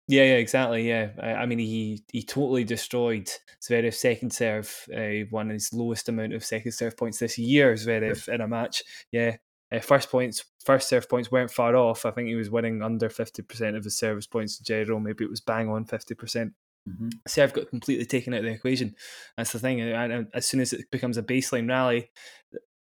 [0.08, 0.88] Yeah, yeah, exactly.
[0.88, 3.30] Yeah, I, I, mean, he he totally destroyed
[3.62, 7.74] Zverev's second serve, uh, one of his lowest amount of second serve points this year.
[7.74, 8.34] Zverev yeah.
[8.34, 8.82] in a match.
[9.12, 9.36] Yeah,
[9.72, 12.04] uh, first points, first serve points weren't far off.
[12.04, 14.98] I think he was winning under fifty percent of his service points in general.
[14.98, 16.54] Maybe it was bang on fifty percent.
[16.88, 17.10] Mm-hmm.
[17.28, 18.96] Serve got completely taken out of the equation.
[19.36, 19.80] That's the thing.
[19.80, 22.10] And as soon as it becomes a baseline rally,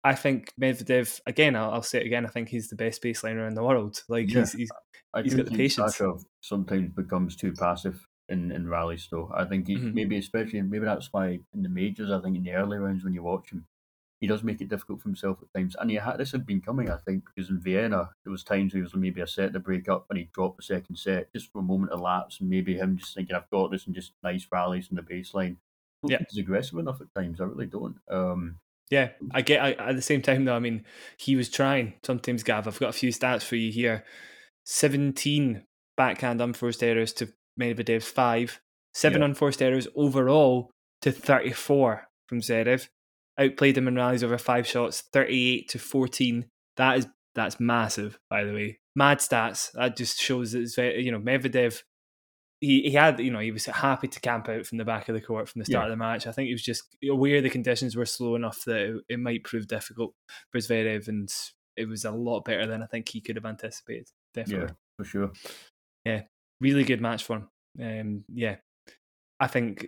[0.05, 1.55] I think Medvedev again.
[1.55, 2.27] I'll, I'll, say it again.
[2.27, 4.03] I think he's the best baseliner in the world.
[4.07, 4.41] Like yeah.
[4.41, 4.71] he's he's,
[5.15, 5.99] I he's got the patience.
[6.41, 9.07] sometimes becomes too passive in, in rallies.
[9.09, 9.95] Though I think he mm-hmm.
[9.95, 12.11] maybe especially maybe that's why in the majors.
[12.11, 13.65] I think in the early rounds when you watch him,
[14.21, 15.75] he does make it difficult for himself at times.
[15.79, 16.91] And he had this had been coming.
[16.91, 19.59] I think because in Vienna there was times where he was maybe a set to
[19.59, 22.49] break up and he dropped the second set just for a moment of lapse and
[22.51, 25.55] maybe him just thinking I've got this and just nice rallies in the baseline.
[26.03, 27.41] yeah, he's aggressive enough at times.
[27.41, 27.97] I really don't.
[28.07, 29.61] Um, yeah, I get.
[29.61, 30.83] I, at the same time, though, I mean,
[31.17, 31.93] he was trying.
[32.03, 34.05] Sometimes, Gav, I've got a few stats for you here.
[34.63, 35.63] Seventeen
[35.97, 38.61] backhand unforced errors to Medvedev's five.
[38.93, 39.25] Seven yeah.
[39.25, 40.71] unforced errors overall
[41.01, 42.87] to thirty-four from Zverev.
[43.37, 46.45] Outplayed him in rallies over five shots, thirty-eight to fourteen.
[46.77, 48.79] That is that's massive, by the way.
[48.95, 49.71] Mad stats.
[49.73, 51.81] That just shows that you know Medvedev
[52.61, 55.15] he, he had you know he was happy to camp out from the back of
[55.15, 55.85] the court from the start yeah.
[55.85, 56.27] of the match.
[56.27, 59.43] I think he was just aware the conditions were slow enough that it, it, might
[59.43, 60.13] prove difficult
[60.51, 61.29] for Zverev, and
[61.75, 64.07] it was a lot better than I think he could have anticipated.
[64.33, 65.31] Definitely, yeah, for sure.
[66.05, 66.21] Yeah,
[66.61, 67.49] really good match for him.
[67.81, 68.55] Um, yeah,
[69.39, 69.87] I think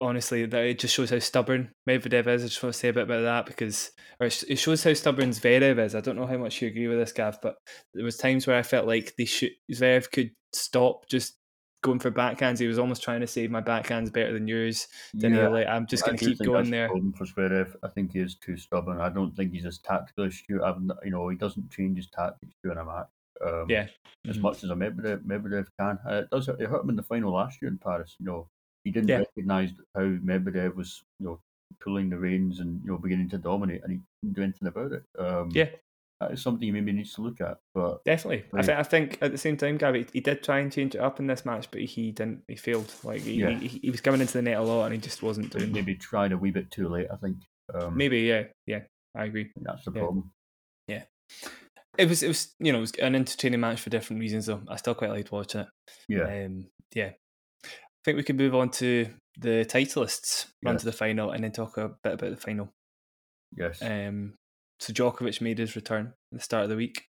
[0.00, 2.42] honestly that it just shows how stubborn Medvedev is.
[2.42, 3.90] I just want to say a bit about that because,
[4.20, 5.94] or it shows how stubborn Zverev is.
[5.94, 7.56] I don't know how much you agree with this, Gav, but
[7.94, 11.36] there was times where I felt like they should Zverev could stop just
[11.84, 12.58] going for backhands.
[12.58, 14.88] He was almost trying to say my backhand's better than yours.
[15.12, 16.88] Then yeah, like, I'm just going to keep going there.
[16.88, 19.00] For Zverev, I think he is too stubborn.
[19.00, 20.62] I don't think he's as tactical astute.
[20.62, 23.06] I've, you know, he doesn't change his tactics during a match.
[23.44, 23.86] Um, yeah,
[24.26, 24.42] as mm-hmm.
[24.42, 25.98] much as a Medvedev, Medvedev can.
[26.08, 26.48] Uh, it does.
[26.48, 28.16] It hurt him in the final last year in Paris.
[28.18, 28.48] You know,
[28.84, 29.18] he didn't yeah.
[29.18, 31.40] recognise how Medvedev was, you know,
[31.80, 34.92] pulling the reins and you know beginning to dominate, and he didn't do anything about
[34.92, 35.02] it.
[35.18, 35.68] Um, yeah,
[36.24, 37.58] that is something he maybe needs to look at.
[37.74, 40.72] But definitely, I, th- I think at the same time, Gabby, he did try and
[40.72, 42.42] change it up in this match, but he didn't.
[42.48, 42.92] He failed.
[43.02, 43.50] Like he, yeah.
[43.50, 45.72] he, he, was coming into the net a lot, and he just wasn't doing.
[45.72, 47.08] Maybe tried a wee bit too late.
[47.12, 47.36] I think.
[47.72, 48.80] Um, maybe yeah, yeah,
[49.16, 49.50] I agree.
[49.60, 50.00] That's the yeah.
[50.00, 50.30] problem.
[50.88, 51.02] Yeah.
[51.96, 54.46] It was, it was, you know, it was an entertaining match for different reasons.
[54.46, 55.68] Though I still quite liked watching it.
[56.08, 57.10] Yeah, um, yeah.
[57.64, 59.06] I think we can move on to
[59.38, 62.72] the titleists, run to the final, and then talk a bit about the final.
[63.56, 63.80] Yes.
[63.80, 64.34] Um,
[64.84, 67.08] so Djokovic made his return at the start of the week.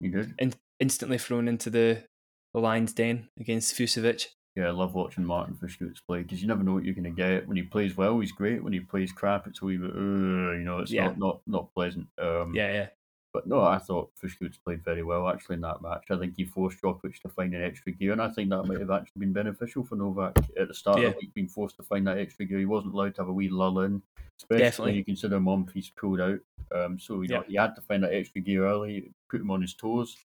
[0.00, 0.34] He did.
[0.38, 2.04] In- instantly thrown into the,
[2.52, 4.26] the lion's den against Fucsovics.
[4.54, 7.10] Yeah, I love watching Martin Fucsovics play because you never know what you're going to
[7.10, 7.48] get.
[7.48, 8.62] When he plays well, he's great.
[8.62, 11.06] When he plays crap, it's a wee bit, uh, you know, it's yeah.
[11.06, 12.06] not, not not pleasant.
[12.20, 12.86] Um, yeah, yeah.
[13.34, 16.04] But no, I thought Fucsovics played very well actually in that match.
[16.08, 18.78] I think he forced Djokovic to find an extra gear, and I think that might
[18.78, 21.08] have actually been beneficial for Novak at the start yeah.
[21.08, 22.60] of the week, being forced to find that extra gear.
[22.60, 24.00] He wasn't allowed to have a wee lull in,
[24.38, 24.92] especially Definitely.
[24.92, 26.38] when you consider Monfils pulled out.
[26.72, 29.62] Um, so you know, he had to find that extra gear early, put him on
[29.62, 30.16] his toes,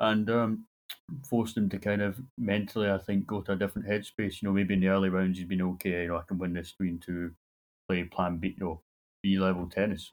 [0.00, 0.64] and um,
[1.28, 4.40] forced him to kind of mentally, I think, go to a different headspace.
[4.40, 6.04] You know, maybe in the early rounds he's been okay.
[6.04, 7.30] You know, I can win this three to
[7.86, 8.80] play Plan B, you know,
[9.22, 10.12] B level tennis.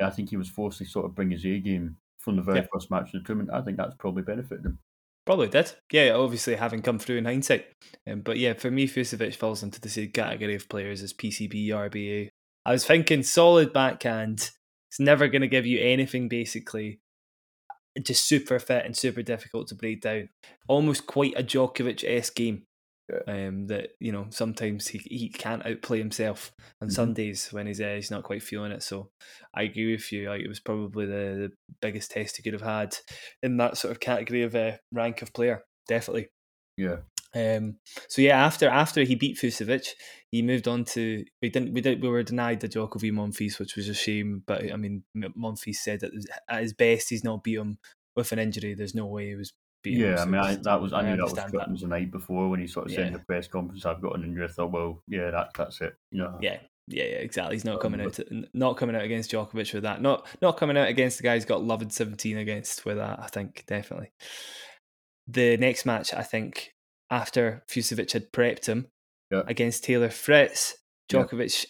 [0.00, 2.60] I think he was forced to sort of bring his A game from the very
[2.60, 2.66] yeah.
[2.72, 3.50] first match of the tournament.
[3.52, 4.78] I think that's probably benefited him.
[5.26, 5.72] Probably did.
[5.92, 7.66] Yeah, obviously having come through in hindsight.
[8.10, 11.68] Um, but yeah, for me, Fucsovics falls into the same category of players as PCB,
[11.68, 12.30] RBA.
[12.64, 14.50] I was thinking solid backhand.
[14.90, 17.00] It's never going to give you anything, basically.
[18.02, 20.30] Just super fit and super difficult to break down.
[20.68, 22.64] Almost quite a Djokovic esque game.
[23.26, 26.94] Um, that you know sometimes he, he can't outplay himself on mm-hmm.
[26.94, 28.82] Sundays when he's uh, he's not quite feeling it.
[28.82, 29.10] So
[29.54, 30.28] I agree with you.
[30.28, 32.96] Like it was probably the, the biggest test he could have had
[33.42, 35.62] in that sort of category of uh, rank of player.
[35.88, 36.28] Definitely.
[36.76, 36.96] Yeah.
[37.34, 37.76] Um,
[38.08, 39.90] so yeah, after after he beat Fucsovics,
[40.30, 43.76] he moved on to we didn't we did we were denied the Djokovic Monfils, which
[43.76, 44.42] was a shame.
[44.46, 46.12] But I mean, Monfils said that
[46.48, 47.78] at his best he's not beat him
[48.16, 48.74] with an injury.
[48.74, 49.52] There's no way he was
[49.84, 52.48] yeah, I mean, I, that was I knew I that was Crittens the night before
[52.48, 52.98] when he sort of yeah.
[52.98, 55.80] said in the press conference, "I've got an injury." I thought, well, yeah, that, that's
[55.80, 55.94] it.
[56.10, 56.38] You know.
[56.40, 57.56] Yeah, yeah, yeah, exactly.
[57.56, 60.02] He's not um, coming out, to, not coming out against Djokovic with that.
[60.02, 63.20] Not not coming out against the guy who's got loved seventeen against with that.
[63.20, 64.12] I think definitely.
[65.26, 66.74] The next match, I think,
[67.10, 68.88] after Fucsovics had prepped him
[69.30, 69.42] yeah.
[69.46, 70.76] against Taylor Fritz,
[71.08, 71.66] Djokovic,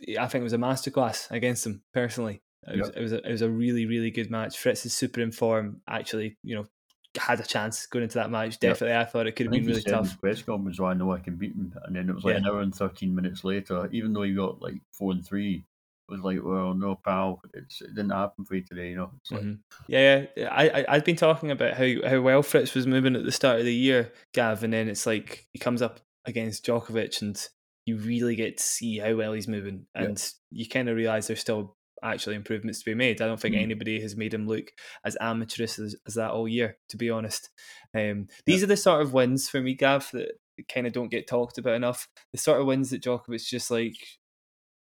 [0.00, 0.22] yeah.
[0.22, 2.42] I think it was a masterclass against him personally.
[2.68, 4.56] It was, it was, a, it was a really really good match.
[4.58, 5.80] Fritz is super informed.
[5.88, 6.66] Actually, you know,
[7.16, 8.58] had a chance going into that match.
[8.58, 9.00] Definitely, yeah.
[9.00, 10.20] I thought it could have been really tough.
[10.20, 12.38] press conference, I know I can beat him, and then it was like yeah.
[12.38, 13.88] an hour and thirteen minutes later.
[13.92, 15.64] Even though he got like four and three,
[16.08, 19.10] it was like, well, no, pal, it's, it didn't happen for you today, you know.
[19.30, 19.52] Like, mm-hmm.
[19.88, 23.32] Yeah, I, I I've been talking about how how well Fritz was moving at the
[23.32, 27.48] start of the year, Gav, and then it's like he comes up against Djokovic, and
[27.84, 30.18] you really get to see how well he's moving, and
[30.50, 30.62] yeah.
[30.62, 33.20] you kind of realize there's still actually improvements to be made.
[33.20, 33.62] I don't think mm.
[33.62, 34.72] anybody has made him look
[35.04, 37.50] as amateurish as, as that all year, to be honest.
[37.96, 38.64] Um, these yeah.
[38.64, 40.32] are the sort of wins for me, Gav, that
[40.72, 42.08] kind of don't get talked about enough.
[42.32, 43.96] The sort of wins that Djokovic just like,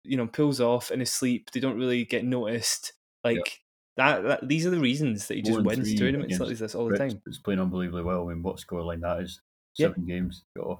[0.03, 1.51] you know, pulls off in his sleep.
[1.51, 2.93] They don't really get noticed.
[3.23, 3.59] Like
[3.97, 4.21] yeah.
[4.21, 6.97] that, that, These are the reasons that he just wins tournaments like this all the
[6.97, 7.21] time.
[7.25, 8.25] He's playing unbelievably well.
[8.25, 9.41] I mean, what scoreline that is?
[9.73, 10.15] Seven yeah.
[10.15, 10.43] games.
[10.57, 10.79] Got off.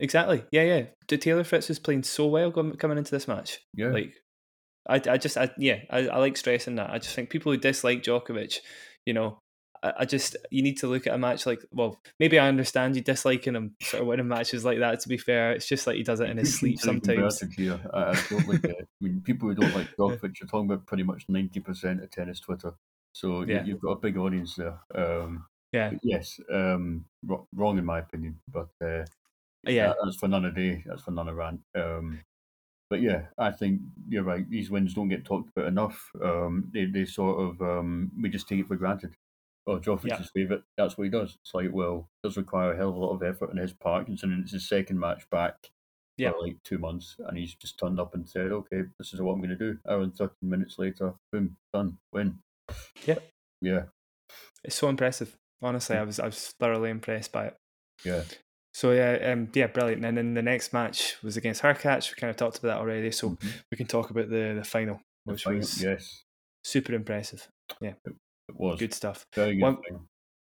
[0.00, 0.44] Exactly.
[0.50, 1.16] Yeah, yeah.
[1.16, 3.60] Taylor Fritz was playing so well coming into this match.
[3.72, 3.90] Yeah.
[3.90, 4.14] Like,
[4.88, 6.90] I, I just, I, yeah, I, I like stressing that.
[6.90, 8.58] I just think people who dislike Djokovic,
[9.04, 9.40] you know,
[9.82, 13.02] I, just you need to look at a match like well maybe I understand you
[13.02, 15.00] disliking him sort of winning matches like that.
[15.00, 17.40] To be fair, it's just like he does it in his sleep sometimes.
[17.56, 17.80] Here.
[17.92, 18.76] I, I don't like it.
[18.80, 22.10] I mean, people who don't like Djokovic, you're talking about pretty much ninety percent of
[22.10, 22.74] tennis Twitter.
[23.12, 23.64] So yeah.
[23.64, 24.78] you, have got a big audience there.
[24.94, 25.92] Um, yeah.
[26.02, 26.38] Yes.
[26.52, 27.06] Um,
[27.54, 29.04] wrong in my opinion, but uh,
[29.64, 30.84] yeah, that's for another day.
[30.86, 31.60] That's for another rant.
[31.74, 32.20] Um,
[32.88, 34.48] but yeah, I think you're right.
[34.48, 36.10] These wins don't get talked about enough.
[36.22, 39.14] Um, they they sort of um, we just take it for granted.
[39.66, 40.22] Oh, Djokovic's yeah.
[40.32, 40.62] favourite.
[40.76, 41.38] That's what he does.
[41.42, 43.72] It's like, well, it does require a hell of a lot of effort on his
[43.72, 45.70] part, considering it's his second match back
[46.16, 46.30] yeah.
[46.30, 49.32] for like two months, and he's just turned up and said, "Okay, this is what
[49.32, 52.38] I'm going to do." Hour and thirteen minutes later, boom, done, win.
[53.04, 53.18] Yeah,
[53.60, 53.82] yeah.
[54.64, 55.36] It's so impressive.
[55.62, 57.56] Honestly, I was I was thoroughly impressed by it.
[58.04, 58.22] Yeah.
[58.76, 60.04] So yeah, um, yeah, brilliant.
[60.04, 62.10] And then the next match was against Hurkacz.
[62.10, 63.48] We kind of talked about that already, so mm-hmm.
[63.70, 66.24] we can talk about the the final, which the final, was yes,
[66.62, 67.48] super impressive.
[67.80, 68.12] Yeah, it,
[68.50, 69.24] it was good stuff.
[69.34, 70.00] Very good One, thing.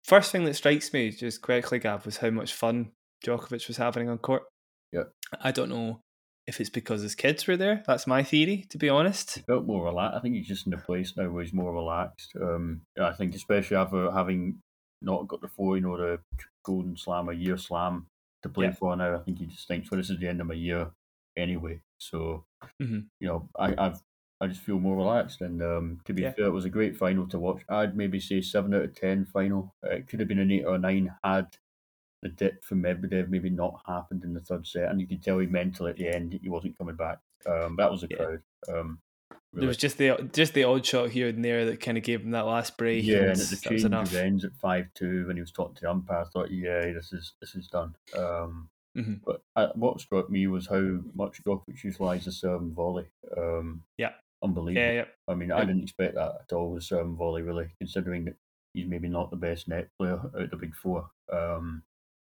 [0.04, 2.92] First thing that strikes me, just quickly, Gav, was how much fun
[3.26, 4.44] Djokovic was having on court.
[4.92, 5.06] Yeah,
[5.42, 6.00] I don't know
[6.46, 7.82] if it's because his kids were there.
[7.84, 9.34] That's my theory, to be honest.
[9.34, 10.18] He felt more relaxed.
[10.18, 12.30] I think he's just in a place now where he's more relaxed.
[12.40, 14.60] Um, I think especially after having
[15.02, 16.20] not got the four, you know, the
[16.64, 18.06] Golden Slam or Year Slam
[18.42, 18.72] to play yeah.
[18.72, 19.14] for now.
[19.14, 20.90] I think he just thinks, well, this is the end of my year
[21.36, 21.80] anyway.
[21.98, 22.44] So,
[22.80, 23.00] mm-hmm.
[23.18, 24.00] you know, I, I've
[24.40, 25.42] I just feel more relaxed.
[25.42, 26.32] And um, to be yeah.
[26.32, 27.62] fair, it was a great final to watch.
[27.68, 29.74] I'd maybe say seven out of ten final.
[29.82, 31.46] It could have been an eight or a nine had
[32.22, 35.38] the dip from Medvedev maybe not happened in the third set, and you could tell
[35.38, 37.18] he mentally at the end he wasn't coming back.
[37.46, 38.16] Um, that was a yeah.
[38.16, 38.42] crowd.
[38.68, 38.98] Um,
[39.52, 39.62] really.
[39.62, 42.22] There was just the just the odd shot here and there that kind of gave
[42.22, 43.04] him that last break.
[43.04, 45.74] Yeah, and, and at the change of ends at five two when he was talking
[45.76, 47.94] to the umpire, I thought, yeah, this is this is done.
[48.16, 49.14] Um, mm-hmm.
[49.24, 53.06] But uh, what struck me was how much Djokovic utilised the serve and volley.
[53.36, 54.12] Um, yeah,
[54.42, 54.86] unbelievable.
[54.86, 55.04] Yeah, yeah.
[55.28, 58.36] I mean, I didn't expect that at all with serve and volley, really, considering that
[58.74, 61.10] he's maybe not the best net player out of the big four.
[61.32, 61.82] Um,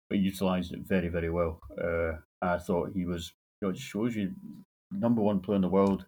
[0.10, 1.60] but he utilised it very, very well.
[1.82, 4.34] Uh, I thought he was, you know, it shows you
[4.92, 6.06] number one player in the world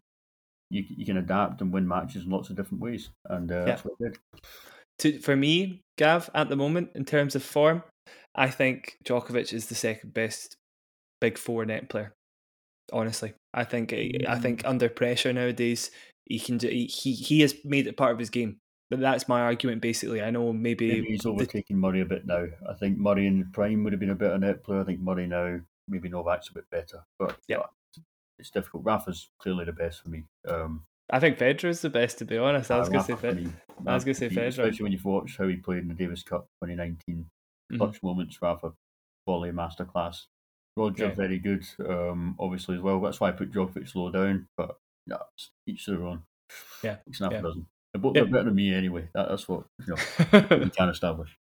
[0.69, 3.65] you you can adapt and win matches in lots of different ways, and uh, yeah.
[3.65, 4.17] that's what I did.
[4.99, 7.83] To, for me, Gav, at the moment in terms of form,
[8.35, 10.57] I think Djokovic is the second best
[11.21, 12.13] big four net player.
[12.91, 14.69] Honestly, I think I think mm.
[14.69, 15.91] under pressure nowadays,
[16.25, 18.57] he can do, he he has made it part of his game.
[18.89, 19.81] But that's my argument.
[19.81, 22.45] Basically, I know maybe, maybe he's overtaking the, Murray a bit now.
[22.69, 24.79] I think Murray in prime would have been a better net player.
[24.79, 27.03] I think Murray now maybe Novak's a bit better.
[27.19, 27.63] But yeah,
[28.39, 28.83] it's difficult.
[28.83, 30.23] Rafa's clearly the best for me.
[30.47, 32.69] Um, I think is the best, to be honest.
[32.69, 33.53] I was uh, going to say Federer.
[33.85, 34.47] I was going to say Federer.
[34.47, 37.25] Especially when you've watched how he played in the Davis Cup 2019.
[37.71, 37.77] Mm-hmm.
[37.77, 38.73] Touch moments, Rafa,
[39.25, 40.25] volley masterclass.
[40.75, 41.13] Roger, yeah.
[41.13, 42.99] very good, um, obviously, as well.
[42.99, 45.17] That's why I put Djokovic low down, but yeah,
[45.65, 46.23] each their own.
[46.83, 46.97] Yeah.
[47.11, 47.41] Snap yeah.
[47.41, 47.65] doesn't.
[47.93, 48.23] They're both yeah.
[48.23, 49.09] better than me anyway.
[49.15, 51.35] That, that's what you know, we can establish.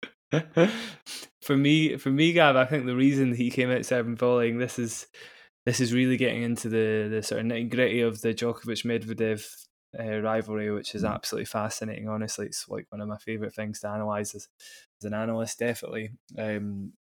[1.43, 4.79] for me, for me, Gav, I think the reason he came out serving volleying, this
[4.79, 5.07] is
[5.65, 9.45] this is really getting into the the sort of nitty gritty of the Djokovic Medvedev
[9.99, 11.15] uh, rivalry, which is mm.
[11.15, 12.09] absolutely fascinating.
[12.09, 14.49] Honestly, it's like one of my favorite things to analyze as,
[15.01, 15.59] as an analyst.
[15.59, 16.93] Definitely, um,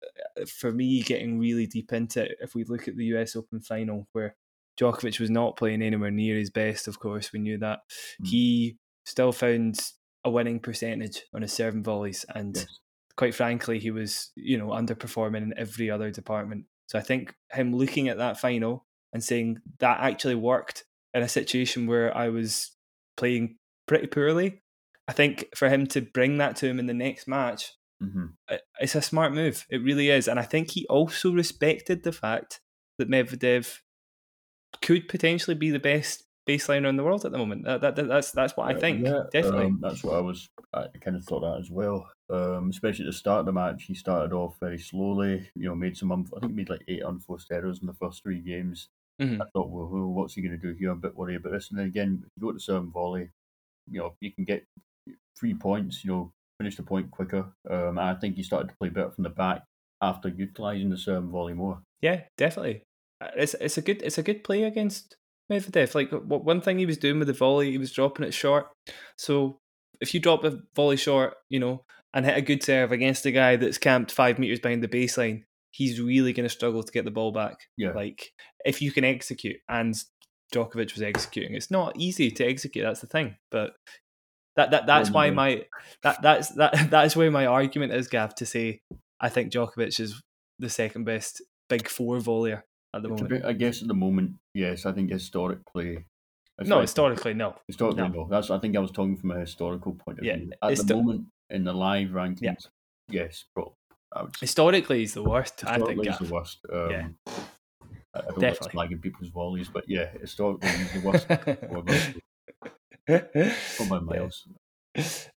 [0.47, 2.38] for me, getting really deep into it.
[2.41, 3.36] If we look at the U.S.
[3.36, 4.36] Open final, where
[4.80, 7.80] Djokovic was not playing anywhere near his best, of course, we knew that
[8.21, 8.28] mm.
[8.28, 9.80] he still found
[10.24, 12.67] a winning percentage on his serving volleys, and yes.
[13.15, 16.65] quite frankly, he was you know underperforming in every other department.
[16.92, 20.84] So I think him looking at that final and saying that actually worked
[21.14, 22.72] in a situation where I was
[23.16, 23.56] playing
[23.88, 24.62] pretty poorly.
[25.08, 27.72] I think for him to bring that to him in the next match,
[28.04, 28.26] mm-hmm.
[28.82, 29.66] it's a smart move.
[29.70, 30.28] It really is.
[30.28, 32.60] And I think he also respected the fact
[32.98, 33.78] that Medvedev
[34.82, 37.64] could potentially be the best baseliner in the world at the moment.
[37.64, 39.06] That, that that's that's what I think.
[39.06, 40.50] Yeah, Definitely, um, that's what I was.
[40.74, 42.10] I kind of thought that as well.
[42.32, 45.50] Um, especially at the start of the match, he started off very slowly.
[45.56, 46.12] You know, made some.
[46.12, 48.88] I think he made like eight unforced errors in the first three games.
[49.22, 49.42] Mhm.
[49.42, 50.92] I thought, well, what's he going to do here?
[50.92, 51.70] I'm a bit worried about this.
[51.70, 53.30] And then again, if you go to serve volley,
[53.90, 54.64] you know, you can get
[55.38, 57.52] three points, you know, finish the point quicker.
[57.70, 59.64] Um, I think he started to play better from the back
[60.02, 61.82] after utilising the serve volley more.
[62.02, 62.84] Yeah, definitely.
[63.20, 65.16] Uh, It's it's a good it's a good play against
[65.52, 65.94] Medvedev.
[65.94, 68.68] Like one thing he was doing with the volley, he was dropping it short.
[69.18, 69.58] So
[70.00, 73.32] if you drop a volley short, you know, and hit a good serve against a
[73.32, 77.05] guy that's camped five meters behind the baseline, he's really going to struggle to get
[77.05, 77.57] the ball back.
[77.78, 77.91] Yeah.
[77.91, 78.32] Like
[78.66, 79.95] if you can execute, and
[80.53, 82.84] Djokovic was executing, it's not easy to execute.
[82.86, 83.74] That's the thing, but.
[84.57, 85.64] That, that that's why my
[86.03, 88.82] that that's that that is where my argument is, Gav, to say
[89.22, 90.22] I think Djokovic is
[90.59, 93.30] the second best big four volleyer at the moment.
[93.30, 96.03] be- I guess at the moment, yes, I think historically.
[96.59, 97.55] No, historically, no.
[97.66, 98.07] Historically, No.
[98.09, 98.28] no.
[98.30, 100.51] That's I think I was talking from a historical point of Yeah, view.
[100.62, 102.68] At the- moment, in the live rankings,
[103.10, 103.74] yes, probably.
[104.14, 105.64] I Historically, he's the worst.
[105.66, 105.89] I think.
[105.89, 106.28] historically he's Gav.
[106.28, 106.58] the worst.
[106.72, 107.08] Um, Yeah.
[108.14, 108.80] I I don't like Definitely.
[108.97, 111.28] slagging people's volleys, but yeah, historically he's the worst.
[111.70, 112.16] Or about-
[113.80, 114.47] not by miles.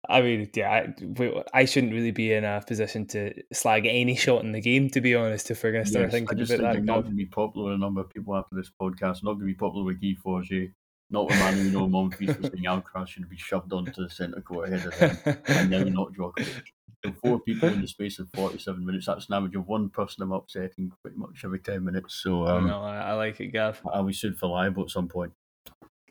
[0.10, 4.44] I mean, yeah, I, I shouldn't really be in a position to slag any shot
[4.44, 5.52] in the game, to be honest.
[5.52, 7.18] If we're going to start Yes, I thinking just about think that, not going to
[7.18, 9.24] be popular with a number of people after this podcast.
[9.24, 10.70] Not going to be popular with Guy Forget.
[11.14, 14.86] Not with Mannarino Monfils was saying Alcaraz should be shoved onto the centre court ahead
[14.88, 15.38] of him.
[15.48, 16.64] and now not Djokovic.
[17.06, 19.06] So four people in the space of 47 minutes.
[19.06, 22.16] That's an average of one person I'm upsetting pretty much every 10 minutes.
[22.24, 23.80] So um, no, I, I like it, Gav.
[23.94, 25.34] I'll be sued for libel at some point.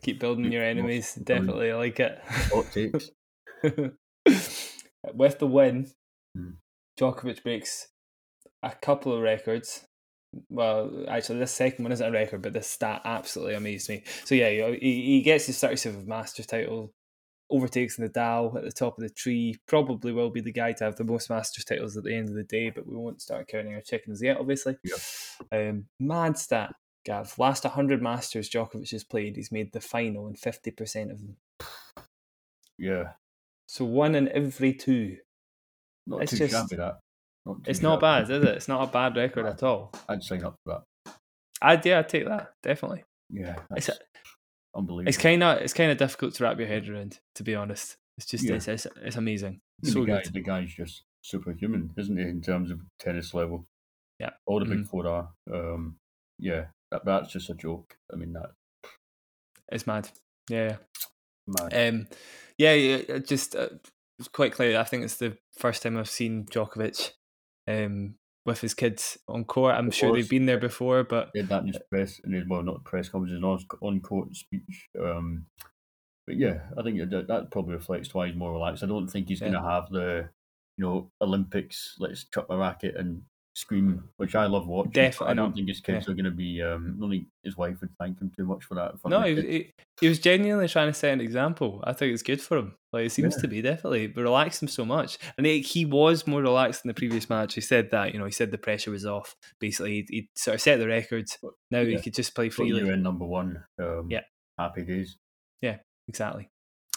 [0.03, 1.15] Keep building keep your enemies.
[1.15, 2.21] Definitely, I like it.
[2.53, 3.11] Hot takes.
[5.15, 5.91] With the win,
[6.37, 6.51] Hmm.
[6.99, 7.89] Djokovic breaks
[8.63, 9.85] a couple of records.
[10.49, 14.03] Well, actually, this second one isn't a record, but this stat absolutely amazed me.
[14.25, 16.93] So yeah, he, he gets his 37th Masters title,
[17.51, 19.57] overtakes Nadal at the top of the tree.
[19.67, 22.35] Probably will be the guy to have the most Masters titles at the end of
[22.35, 24.77] the day, but we won't start counting our chickens yet, obviously.
[25.53, 26.75] Um, mad stat,
[27.05, 27.35] Gav.
[27.39, 31.37] Last 100 Masters Djokovic has played, he's made the final in 50% of them.
[32.79, 33.13] Yeah.
[33.67, 35.19] So one in every two.
[36.07, 37.01] Not It's too just- shabby, that.
[37.47, 38.45] Not It's not bad, is it?
[38.45, 39.93] It's not a bad record at all.
[40.09, 41.13] I'd sign up for that.
[41.61, 43.05] I'd yeah, I'd take that definitely.
[43.31, 43.57] Yeah.
[43.77, 43.99] It's That's
[44.75, 45.09] unbelievable.
[45.09, 47.97] it's kind of it's kind of difficult to wrap your head around, to be honest.
[48.19, 48.55] It's just Yeah.
[48.57, 50.33] it's, it's it's amazing, so the, guy, good.
[50.35, 53.67] the guy's just superhuman, isn't he, in terms of tennis level?
[54.19, 54.31] Yeah.
[54.47, 54.89] All the big Mhm.
[54.89, 55.31] four are.
[55.53, 55.97] Um,
[56.39, 57.97] yeah, that, that's just a joke.
[58.13, 58.51] I mean, that.
[59.71, 60.11] It's mad.
[60.49, 60.77] Yeah.
[61.47, 61.89] Man.
[61.95, 62.09] Um.
[62.59, 62.75] Yeah.
[62.75, 63.69] yeah just uh,
[64.33, 64.79] quite clear.
[64.79, 67.13] I think it's the first time I've seen Djokovic,
[67.69, 69.75] um, with his kids on court.
[69.75, 72.35] I'm Of sure they've been there before, but He had that in his press, and
[72.35, 74.89] his, well, not press conference, his on, on court speech.
[75.01, 75.47] Um,
[76.27, 78.83] but yeah, I think that, that probably reflects why he's more relaxed.
[78.83, 80.29] I don't think he's going to have the,
[80.77, 83.23] you know, Olympics, let's chuck my racket and
[83.55, 84.93] scream, which I love watching.
[84.93, 85.55] Definitely I don't not.
[85.57, 88.45] think his kids are going to be, um, think his wife would thank him too
[88.47, 88.99] much for that.
[89.01, 91.83] front no, he, was- he, he was genuinely trying to set an example.
[91.85, 92.75] I think it's good for him.
[92.93, 93.43] Like it seems Yeah.
[93.43, 96.89] to be definitely, but relaxed him so much, and he, he was more relaxed in
[96.89, 97.55] the previous match.
[97.55, 99.35] He said that you know he said the pressure was off.
[99.61, 101.39] Basically, he, sort of set the records.
[101.71, 102.81] Now he could just play freely.
[102.81, 103.65] You're in number one.
[103.81, 104.21] Um, Yeah.
[104.59, 105.17] Happy days.
[105.63, 105.79] Yeah,
[106.09, 106.51] exactly.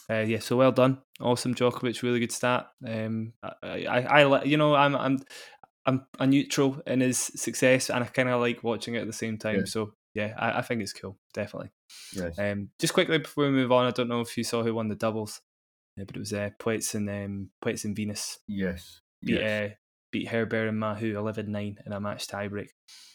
[0.08, 2.68] Uh, yeah, so well done, awesome, Djokovic, really good stat.
[2.88, 5.20] Um, I, I, I, you know, I'm, I'm,
[5.86, 9.14] I'm a neutral in his success, and I kind of like watching it at the
[9.14, 9.60] same time.
[9.60, 9.66] Yeah.
[9.66, 11.72] So yeah, I, I think it's cool, definitely.
[12.14, 12.40] Yes.
[12.40, 14.88] Um, just quickly before we move on, I don't know if you saw who won
[14.88, 15.42] the doubles,
[16.00, 19.02] uh, but it was uh, Pütz and um, Pütz and Venus yes.
[19.22, 19.72] beat Yes.
[19.72, 19.76] uh,
[20.12, 22.70] beat Herbert and Mahut 11-9 in a match tiebreak.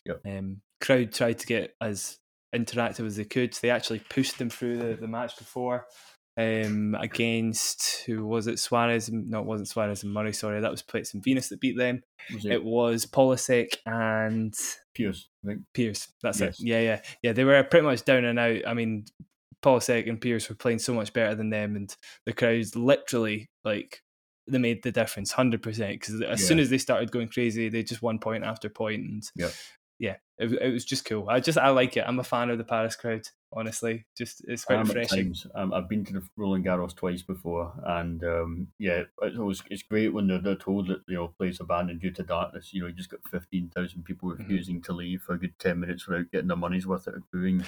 [0.05, 0.21] Yep.
[0.27, 2.18] Um, crowd tried to get as
[2.55, 3.55] interactive as they could.
[3.55, 5.87] so They actually pushed them through the, the match before
[6.37, 8.57] um, against who was it?
[8.57, 9.11] Soares?
[9.11, 10.33] No, it wasn't Soares and Murray.
[10.33, 12.03] Sorry, that was Pütz and Venus that beat them.
[12.33, 14.55] was it, It was Polasek and
[14.95, 15.28] Peers?
[15.45, 15.62] I think.
[15.74, 16.09] Peers.
[16.22, 16.61] That's Yes.
[16.61, 16.66] it.
[16.66, 17.33] Yeah, yeah, yeah.
[17.33, 18.66] They were pretty much down and out.
[18.66, 19.05] I mean,
[19.62, 21.95] Polasek and Peers were playing so much better than them, and
[22.26, 24.01] the crowds literally like
[24.47, 26.01] they made the difference, hundred percent.
[26.01, 26.47] Because as Yeah.
[26.47, 29.51] soon as they started going crazy, they just won point after point, and yeah,
[29.99, 31.28] yeah, it, it was just cool.
[31.28, 32.05] I just I like it.
[32.07, 33.22] I'm a fan of the Paris crowd.
[33.53, 35.34] Honestly, just it's quite Um, refreshing.
[35.57, 39.82] Um, I've been to the Roland Garros twice before, and um, yeah, it's always it's
[39.82, 42.72] great when they're, they're told that you know place abandoned due to darkness.
[42.72, 44.42] You know, you just got fifteen thousand people Mm-hmm.
[44.42, 47.28] refusing to leave for a good ten minutes without getting their money's worth out of
[47.32, 47.64] booing.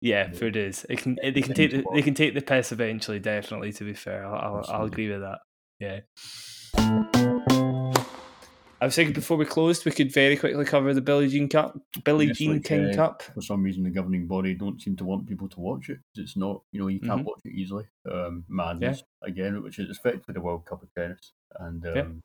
[0.00, 0.86] Yeah, for it is.
[0.88, 3.18] It can they can take the, they can take the piss eventually.
[3.18, 5.40] Definitely, to be fair, I'll I'll, I'll agree with that.
[5.80, 7.30] Yeah.
[8.84, 11.74] I was thinking before we closed, we could very quickly cover the Billie Jean Cup,
[12.04, 13.22] Billie Yes, Jean like, King uh, Cup.
[13.22, 16.00] For some reason, the governing body don't seem to want people to watch it.
[16.16, 17.24] It's not, you know, you can't Mhm.
[17.24, 17.86] watch it easily.
[18.12, 22.22] Um, madness again, which is effectively the World Cup of tennis, and um,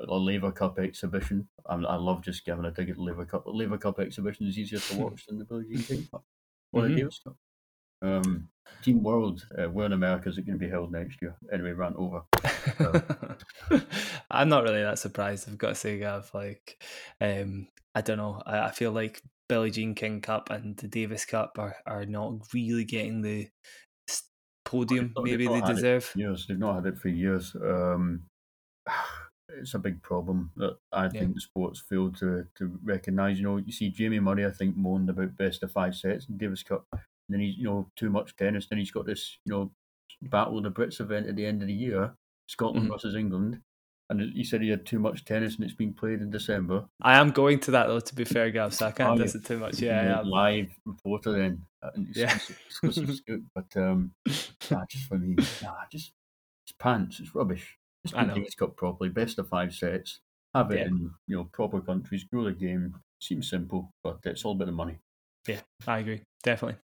[0.00, 0.06] Yeah.
[0.48, 1.48] a Cup exhibition.
[1.66, 3.44] I, I love just giving a dig at the Laver Cup.
[3.44, 6.24] The Cup exhibition is easier to watch than the Billie Jean King Cup
[6.72, 6.88] or Mhm.
[6.88, 7.36] the Davis Cup.
[8.02, 8.48] Um,
[8.82, 11.36] Team World, uh, where in America is it going to be held next year?
[11.52, 12.22] Anyway, rant over.
[14.30, 15.48] I'm not really that surprised.
[15.48, 16.30] I've got to say, Gav.
[16.34, 16.82] Like,
[17.20, 18.42] um, I don't know.
[18.44, 22.52] I, I feel like Billie Jean King Cup and the Davis Cup are, are not
[22.52, 23.48] really getting the
[24.64, 26.12] podium maybe they deserve.
[26.16, 27.54] Years they've not had it for years.
[27.54, 28.24] Um,
[29.48, 31.20] it's a big problem that I Yeah.
[31.20, 33.38] think the sports fail to to recognise.
[33.38, 36.36] You know, you see Jamie Murray, I think, moaned about best of five sets in
[36.36, 36.86] Davis Cup,
[37.28, 38.66] and then he's you know too much tennis.
[38.68, 39.72] Then he's got this you know
[40.22, 42.14] battle of the Brits event at the end of the year,
[42.48, 42.92] Scotland Mhm.
[42.92, 43.60] versus England,
[44.10, 46.86] and he said he had too much tennis and it's been played in December.
[47.02, 48.00] I am going to that though.
[48.00, 49.22] To be fair, Gav, so I can't Are you?
[49.22, 49.78] diss it too much.
[49.80, 50.26] Yeah, know, I am.
[50.28, 52.34] live reporter then, uh, Yeah.
[52.34, 53.44] exclusive, exclusive scoop.
[53.54, 54.12] But um,
[54.70, 56.12] nah, just for me, nah, just
[56.66, 57.20] it's pants.
[57.20, 57.76] It's rubbish.
[58.04, 58.34] Just I play know.
[58.36, 60.20] Davis Cup properly, best of five sets.
[60.54, 60.86] Have it Yeah.
[60.86, 62.24] in you know proper countries.
[62.24, 62.94] Grow the game.
[63.20, 64.98] Seems simple, but it's all about the money.
[65.48, 66.78] Yeah, I agree, definitely.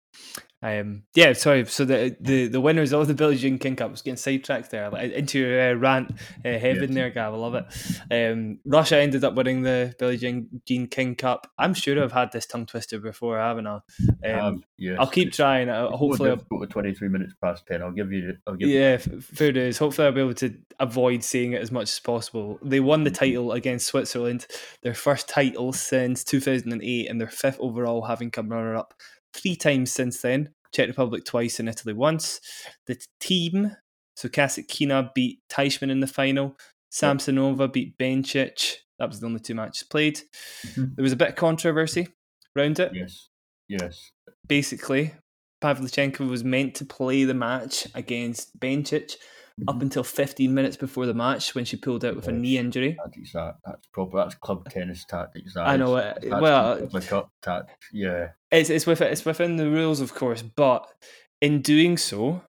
[0.61, 1.65] Um, yeah, sorry.
[1.65, 4.89] So the the the winners of the Billie Jean King Cup was getting sidetracked there
[4.89, 6.11] like, into your uh, rant
[6.43, 7.33] uh, heaven there, Gav.
[7.33, 7.65] I love it.
[8.11, 11.49] Um, Russia ended up winning the Billie Jean, Jean King Cup.
[11.57, 13.79] I'm sure I've had this tongue twister before, haven't I?
[14.25, 15.69] Um, Um, yes, I'll keep trying.
[15.69, 17.81] Uh, it's hopefully, I'll, difficult with twenty three minutes past ten.
[17.81, 18.35] I'll give you.
[18.45, 19.77] I'll give yeah, fair dues.
[19.77, 22.59] Hopefully, I'll be able to avoid saying it as much as possible.
[22.61, 24.45] They won the title against Switzerland,
[24.83, 28.93] their first title since 2008, and their fifth overall, having come runner up
[29.33, 30.49] three times since then.
[30.71, 32.39] Czech Republic twice and Italy once.
[32.85, 33.75] The team,
[34.15, 36.55] so Kasatkina beat Teichmann in the final.
[36.91, 38.75] Samsonova beat Bencic.
[38.99, 40.19] That was the only two matches played.
[40.67, 40.95] Mhm.
[40.95, 42.07] There was a bit of controversy
[42.55, 43.29] around it Yes.
[43.67, 44.11] Yes.
[44.47, 45.13] basically,
[45.61, 49.15] Pavlyuchenkova was meant to play the match against Bencic
[49.67, 49.81] up Mhm.
[49.83, 52.95] until 15 minutes before the match when she pulled out with a knee injury.
[52.95, 54.17] Tactics that that's proper.
[54.17, 55.53] That's club tennis tactics.
[55.53, 56.23] That I know is.
[56.23, 56.29] it.
[56.29, 57.89] Well, Republic Cup tactics.
[57.91, 58.29] Yeah.
[58.51, 60.87] It's it's with it's within the rules, of course, but
[61.41, 62.43] in doing so,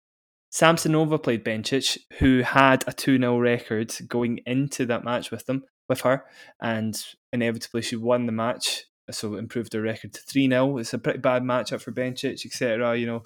[0.51, 5.63] Samsonova played Bencic, who had a 2 0 record going into that match with them
[5.89, 6.25] with her,
[6.61, 7.01] and
[7.33, 8.85] inevitably she won the match.
[9.09, 10.77] So improved her record to 3 0.
[10.79, 12.97] It's a pretty bad matchup for Bencic, etc.
[12.97, 13.23] You know,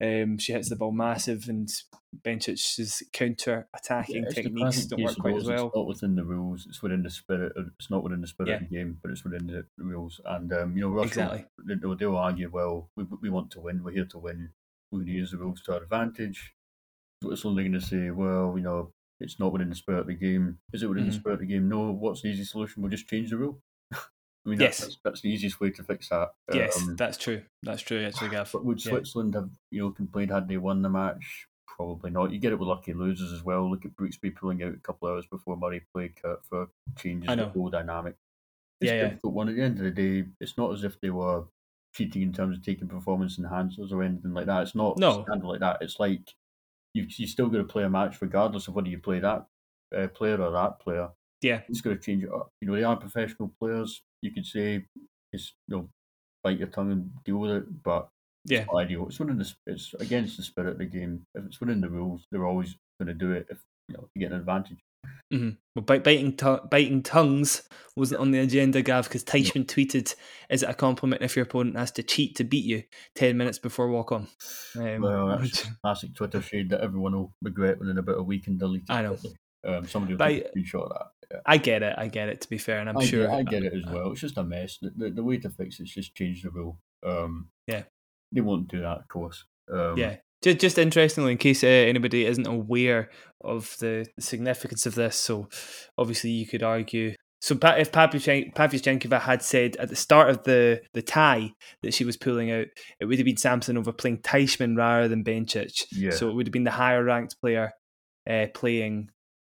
[0.00, 1.68] um, she hits the ball massive, and
[2.24, 5.66] Bencic's counter attacking it's the techniques don't work quite as well.
[5.66, 6.66] It's not within the rules.
[6.66, 7.52] It's within the spirit.
[7.78, 8.54] It's not within the spirit Yeah.
[8.56, 10.20] of the game, but it's within the rules.
[10.24, 11.44] And um, you know, Russia, Exactly.
[11.82, 13.82] they'll, they'll argue, well, we, we want to win.
[13.84, 14.50] We're here to win.
[14.90, 16.54] We're going to use the rules to our advantage.
[17.22, 20.14] Switzerland only going to say, well, you know, it's not within the spirit of the
[20.14, 20.58] game.
[20.72, 21.08] Is it within Mhm.
[21.08, 21.68] the spirit of the game?
[21.68, 21.90] No.
[21.92, 22.80] What's the easy solution?
[22.82, 23.60] We'll just change the rule.
[24.48, 24.78] I mean, Yes.
[24.80, 26.30] that's, that's the easiest way to fix that.
[26.54, 27.42] Yes, Um, that's true.
[27.62, 28.50] That's true, actually, Gav.
[28.52, 28.92] but would Yeah.
[28.92, 31.46] Switzerland have, you know, complained had they won the match?
[31.66, 32.32] Probably not.
[32.32, 33.70] You get it with lucky losers as well.
[33.70, 37.48] Look at Brooksby pulling out a couple of hours before Murray played Koepfer changes the
[37.50, 38.16] whole dynamic.
[38.80, 39.16] It's Yeah, a yeah.
[39.22, 39.48] one.
[39.50, 41.44] At the end of the day, it's not as if they were
[41.94, 44.62] cheating in terms of taking performance enhancers or anything like that.
[44.62, 45.24] It's not No.
[45.24, 45.82] standard like that.
[45.82, 46.34] It's like
[46.94, 49.46] you you still got to play a match regardless of whether you play that
[49.94, 51.10] uh, player or that player.
[51.42, 51.62] Yeah.
[51.68, 52.50] it's going to change it up.
[52.60, 54.02] You know, they are professional players.
[54.22, 54.84] You could say
[55.32, 55.88] it's you know
[56.42, 58.08] bite your tongue and deal with it, but
[58.44, 58.60] Yeah.
[58.60, 59.06] it's not ideal.
[59.08, 61.22] It's within the it's against the spirit of the game.
[61.34, 63.58] If it's within the rules, they're always going to do it if
[63.88, 64.78] you know to get an advantage.
[65.30, 67.62] hmm Well, bite, biting, tu- biting tongues
[67.96, 70.14] wasn't on the agenda, Gav, because Teichmann tweeted,
[70.48, 72.82] "Is it a compliment if your opponent has to cheat to beat you
[73.14, 74.28] ten minutes before walk on?"
[74.76, 78.58] Um, well, that's classic Twitter shade that everyone will regret within about a week and
[78.58, 78.82] delete.
[78.88, 79.16] it I know.
[79.66, 81.06] Um, somebody will take a screenshot of that.
[81.30, 81.40] Yeah.
[81.44, 81.94] I get it.
[81.98, 82.40] I get it.
[82.42, 84.12] To be fair, and I'm I sure get, I get it as well.
[84.12, 84.78] It's just a mess.
[84.80, 86.80] The, the, the way to fix it is just change the rule.
[87.04, 87.82] Um, Yeah.
[88.32, 89.44] they won't do that, of course.
[89.72, 90.16] Um, Yeah.
[90.42, 93.10] Just, just interestingly, in case uh, anybody isn't aware
[93.42, 95.48] of the significance of this, so
[95.98, 97.14] obviously you could argue.
[97.40, 101.52] So if Pavlyuchen- Pavlyuchenkova had said at the start of the, the tie
[101.82, 102.66] that she was pulling out,
[103.00, 105.72] it would have been Samsonova playing Teichmann rather than Bencic.
[105.92, 106.10] Yeah.
[106.10, 107.72] So it would have been the higher ranked player
[108.28, 109.10] uh, playing.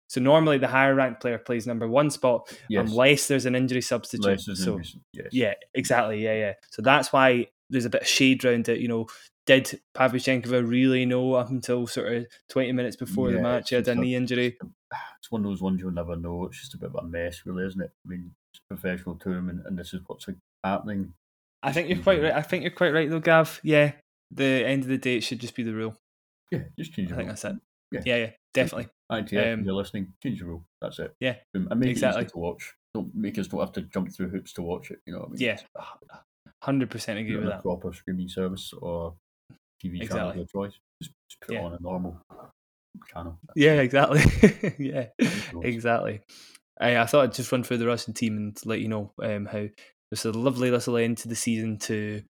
[0.09, 2.89] So normally the higher ranked player plays number one spot yes.
[2.89, 4.41] unless there's an injury substitute.
[4.41, 4.81] So
[5.13, 5.27] yes.
[5.33, 6.25] yeah, exactly.
[6.25, 6.53] Yeah, yeah.
[6.71, 8.81] So that's why there's a bit of shade around it.
[8.81, 9.07] You know,
[9.47, 13.89] did Pavlyuchenkova really know up until sort of 20 minutes before the match she had
[13.89, 14.59] a knee injury?
[15.21, 16.47] It's one of those ones you'll never know.
[16.47, 17.91] It's just a bit of a mess, really, isn't it?
[18.07, 20.27] I mean, it's a professional tournament, and this is what's
[20.65, 21.13] happening.
[21.63, 22.33] I think you're quite right.
[22.33, 23.61] I think you're quite right though, Gav.
[23.63, 23.93] Yeah,
[24.31, 25.97] the end of the day, it should just be the rule.
[26.51, 27.29] Yeah, just change I think rule.
[27.29, 27.57] that's it.
[27.91, 28.01] Yeah.
[28.07, 28.89] Yeah, yeah, definitely.
[29.11, 30.65] ITF, Um, you're listening, change the rule.
[30.83, 31.15] That's it.
[31.21, 31.69] Yeah, Boom.
[31.71, 32.23] And make exactly.
[32.23, 32.75] it easy to watch.
[32.95, 34.99] Don't make us don't have to jump through hoops to watch it.
[35.07, 35.41] You know what I mean?
[35.41, 35.59] Yeah,
[36.63, 37.63] hundred percent agree with a that.
[37.63, 39.15] proper streaming service or
[39.85, 40.73] TV channel of your choice.
[41.03, 41.61] Just, just put Yeah.
[41.61, 42.21] it on a normal
[43.13, 43.39] channel.
[43.55, 44.23] Yeah, exactly.
[44.79, 45.07] yeah,
[45.63, 46.21] exactly.
[46.81, 49.47] I, I thought I'd just run through the Russian team and let you know um,
[49.47, 49.67] how
[50.11, 52.23] there's a lovely little end to the season to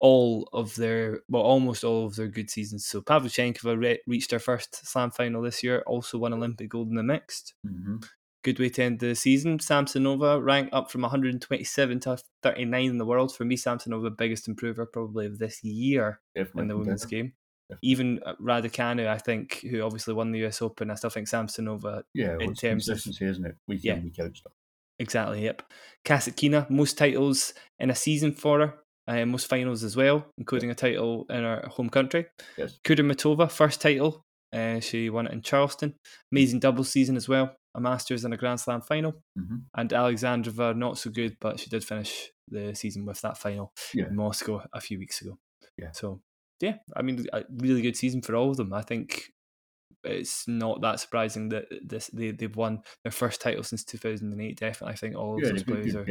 [0.00, 2.86] all of their, well, almost all of their good seasons.
[2.86, 6.96] So Pavlyuchenkova re- reached her first slam final this year, also won Olympic gold in
[6.96, 7.54] the mixed.
[7.66, 7.96] Mm-hmm.
[8.44, 9.58] Good way to end the season.
[9.58, 13.34] Samsonova ranked up from 127 to 39 in the world.
[13.34, 17.32] For me, Samsonova, biggest improver probably of this year Definitely in the women's game.
[17.68, 17.88] Definitely.
[17.88, 22.02] Even uh, Raducanu, I think, who obviously won the US Open, I still think Samsonova
[22.14, 23.56] Yeah, in terms of- consistency, isn't it?
[23.66, 23.94] Week Yeah.
[23.96, 24.52] in, week out stuff.
[25.00, 25.62] Exactly, yep.
[26.04, 28.74] Kasatkina, most titles in a season for her,
[29.08, 32.26] uh, most finals as well, including a title in her home country.
[32.58, 32.78] Yes.
[32.84, 34.22] Kudermetova, first title.
[34.52, 35.94] Uh, she won it in Charleston.
[36.32, 37.54] Amazing double season as well.
[37.74, 39.20] A Masters and a Grand Slam final.
[39.36, 43.72] hmm And Alexandrova, not so good, but she did finish the season with that final
[43.92, 44.06] Yeah.
[44.06, 45.36] in Moscow a few weeks ago.
[45.76, 45.90] Yeah.
[45.92, 46.22] So,
[46.60, 48.72] yeah, I mean, a really good season for all of them.
[48.72, 49.24] I think
[50.08, 54.58] it's not that surprising that this they, they've won their first title since 2008.
[54.58, 56.06] Definitely, I think all of Yeah, those they've players are.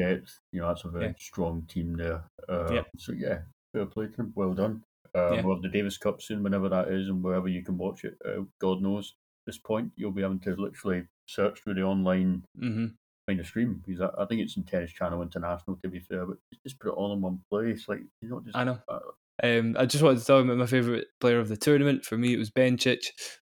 [0.52, 1.14] You know, that's a very Yeah.
[1.20, 2.28] strong team there.
[2.48, 2.84] Uh, Yeah.
[2.98, 3.44] So yeah,
[3.74, 4.34] fair play to them.
[4.36, 4.84] Well done.
[5.14, 5.42] Um, Yeah.
[5.44, 8.18] We'll have the Davis Cup soon, whenever that is, and wherever you can watch it.
[8.26, 12.46] Uh, God knows, at this point you'll be having to literally search through the online
[12.58, 12.88] hmm
[13.28, 16.26] find a stream because I, I think it's in Tennis Channel International to be fair,
[16.26, 17.88] but just put it all in one place.
[17.88, 18.80] Like you know, just I know.
[18.88, 19.00] uh,
[19.44, 22.06] Um, I just wanted to talk about my favourite player of the tournament.
[22.06, 23.06] For me, it was Bencic.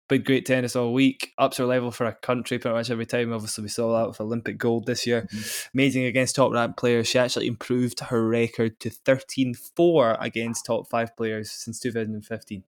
[0.09, 1.33] Played great tennis all week.
[1.37, 3.33] Ups her level for a country pretty much every time.
[3.33, 5.23] Obviously, we saw that with Olympic gold this year.
[5.33, 5.69] Mhm.
[5.75, 7.09] Amazing against top ranked players.
[7.09, 12.63] She actually improved her record to 13 4 against top five players since 2015.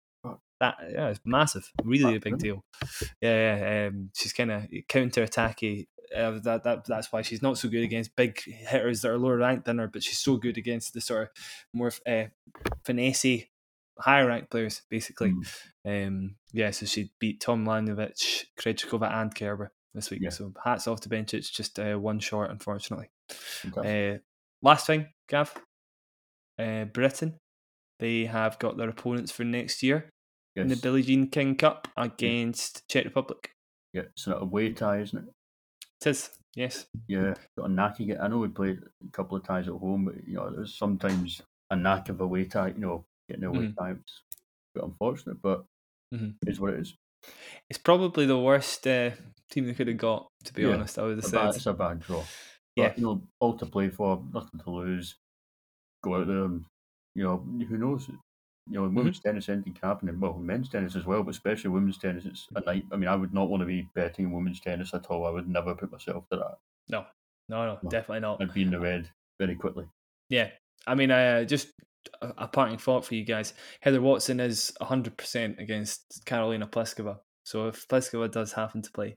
[0.61, 1.71] That yeah, it's massive.
[1.85, 2.65] Really a big deal.
[3.21, 3.87] Yeah, yeah.
[3.87, 5.87] Um, she's kind of counter attacky.
[6.17, 9.37] Uh, that, that that's why she's not so good against big hitters that are lower
[9.37, 11.29] ranked than her, but she's so good against the sort of
[11.73, 12.25] more uh,
[12.85, 13.45] finesse,
[13.99, 15.33] higher ranked players, basically.
[15.33, 20.21] mm, Um, yeah, so she beat Tomljanovic, Krejcikova, and Kerber this week.
[20.23, 20.31] Yeah.
[20.31, 23.09] So hats off to Bencic, just uh, one short, unfortunately.
[23.31, 24.17] fantastic.
[24.17, 24.19] Uh,
[24.63, 25.55] last thing, Gav,
[26.59, 27.39] uh, Britain,
[27.99, 30.11] they have got their opponents for next year
[30.57, 30.77] in the.
[30.77, 33.51] Billie Jean King Cup against Czech Republic.
[33.93, 35.25] yeah, it's not a away tie, isn't it?
[36.01, 36.87] It is, yes.
[37.09, 38.19] Yeah, got a knack of it.
[38.21, 41.43] I know we played a couple of ties at home, but you know, there's sometimes
[41.71, 42.69] a knack of a away tie.
[42.69, 43.75] You know, getting away Mhm.
[43.81, 43.95] It's a
[44.75, 45.67] bit unfortunate, but
[46.13, 46.39] Mhm.
[46.47, 46.97] it is what it is.
[47.69, 49.13] It's probably the worst uh,
[49.51, 50.99] team they could have got, to be Yeah, honest.
[50.99, 52.29] I would have a bad, it's a bad draw.
[52.77, 52.97] But, Yeah.
[52.97, 55.17] you know, all to play for, nothing to lose.
[56.03, 56.67] Go out there and,
[57.15, 58.09] you know, who knows?
[58.09, 58.19] You
[58.69, 59.09] know, Mm-hmm.
[59.09, 60.09] women's tennis, anything can happen.
[60.09, 62.87] And, well, men's tennis as well, but especially women's tennis, it's a night.
[62.93, 65.27] I mean, I would not want to be betting in women's tennis at all.
[65.27, 66.59] I would never put myself to that.
[66.89, 67.07] No,
[67.49, 67.91] no, no, No.
[67.91, 68.41] definitely not.
[68.41, 69.89] I'd be in the red very quickly.
[70.29, 70.51] Yeah,
[70.87, 71.73] I mean, uh, just
[72.23, 73.55] a, parting thought for you guys.
[73.81, 77.19] Heather Watson is 100% against Karolina Pliskova.
[77.45, 79.17] So if Pliskova does happen to play,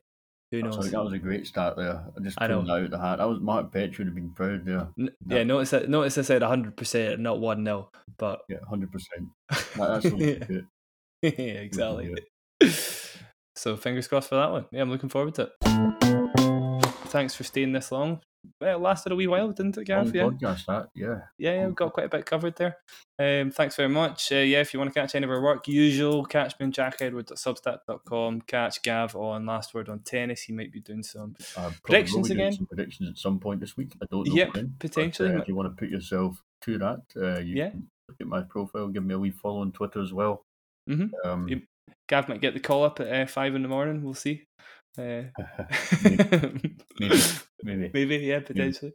[0.51, 0.87] who knows?
[0.87, 2.03] a- that was a great start there.
[2.17, 2.75] I just I pulled know.
[2.75, 3.17] out of the hat.
[3.17, 4.87] That was Mark Petchey would have been proud there.
[4.99, 5.89] N- yeah, notice that.
[5.89, 7.89] Notice I said 100% not 1 0.
[8.17, 8.87] But Yeah, 100%.
[9.49, 10.67] That, that's the way to do
[11.21, 12.15] yeah, exactly.
[13.55, 14.65] So fingers crossed for that one.
[14.71, 16.00] Yeah, I'm looking forward to it.
[17.11, 18.21] Thanks for staying this long.
[18.59, 20.15] Well, it lasted a wee while, didn't it, Gav?
[20.15, 20.23] Yeah.
[20.23, 21.19] podcast, that, yeah.
[21.37, 22.77] yeah, yeah, we've got quite a bit covered there.
[23.19, 24.31] Um, thanks very much.
[24.31, 26.71] Uh, yeah, if you want to catch any of our work, usual, catch me on
[26.71, 30.41] jackedward.substack.com, catch Gav on Last Word on Tennis.
[30.43, 31.35] He might be doing some.
[31.55, 32.53] Uh, Predictions again?
[32.53, 33.93] Some predictions at some point this week.
[34.01, 34.67] I don't know Yep, when.
[34.67, 35.29] but, potentially.
[35.35, 37.69] uh, if you want to put yourself to that, uh, you Yeah.
[37.71, 40.45] can look at my profile, give me a wee follow on Twitter as well.
[40.89, 41.11] Mhm.
[41.23, 41.47] Um,
[42.07, 44.03] Gav might get the call up at uh, 5 in the morning.
[44.03, 44.47] We'll see.
[44.97, 45.23] Uh,
[46.99, 47.21] maybe,
[47.63, 47.91] maybe.
[47.93, 48.91] Maybe, yeah, potentially.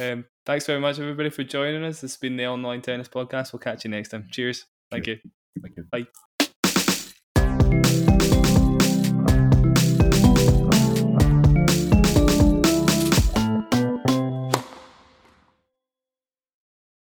[0.00, 2.00] Um, thanks very much, everybody, for joining us.
[2.00, 3.52] This has been the Online Tennis Podcast.
[3.52, 4.26] We'll catch you next time.
[4.30, 4.66] Cheers.
[4.90, 5.18] Thank you.
[5.62, 5.84] Thank you.
[5.90, 6.06] Bye.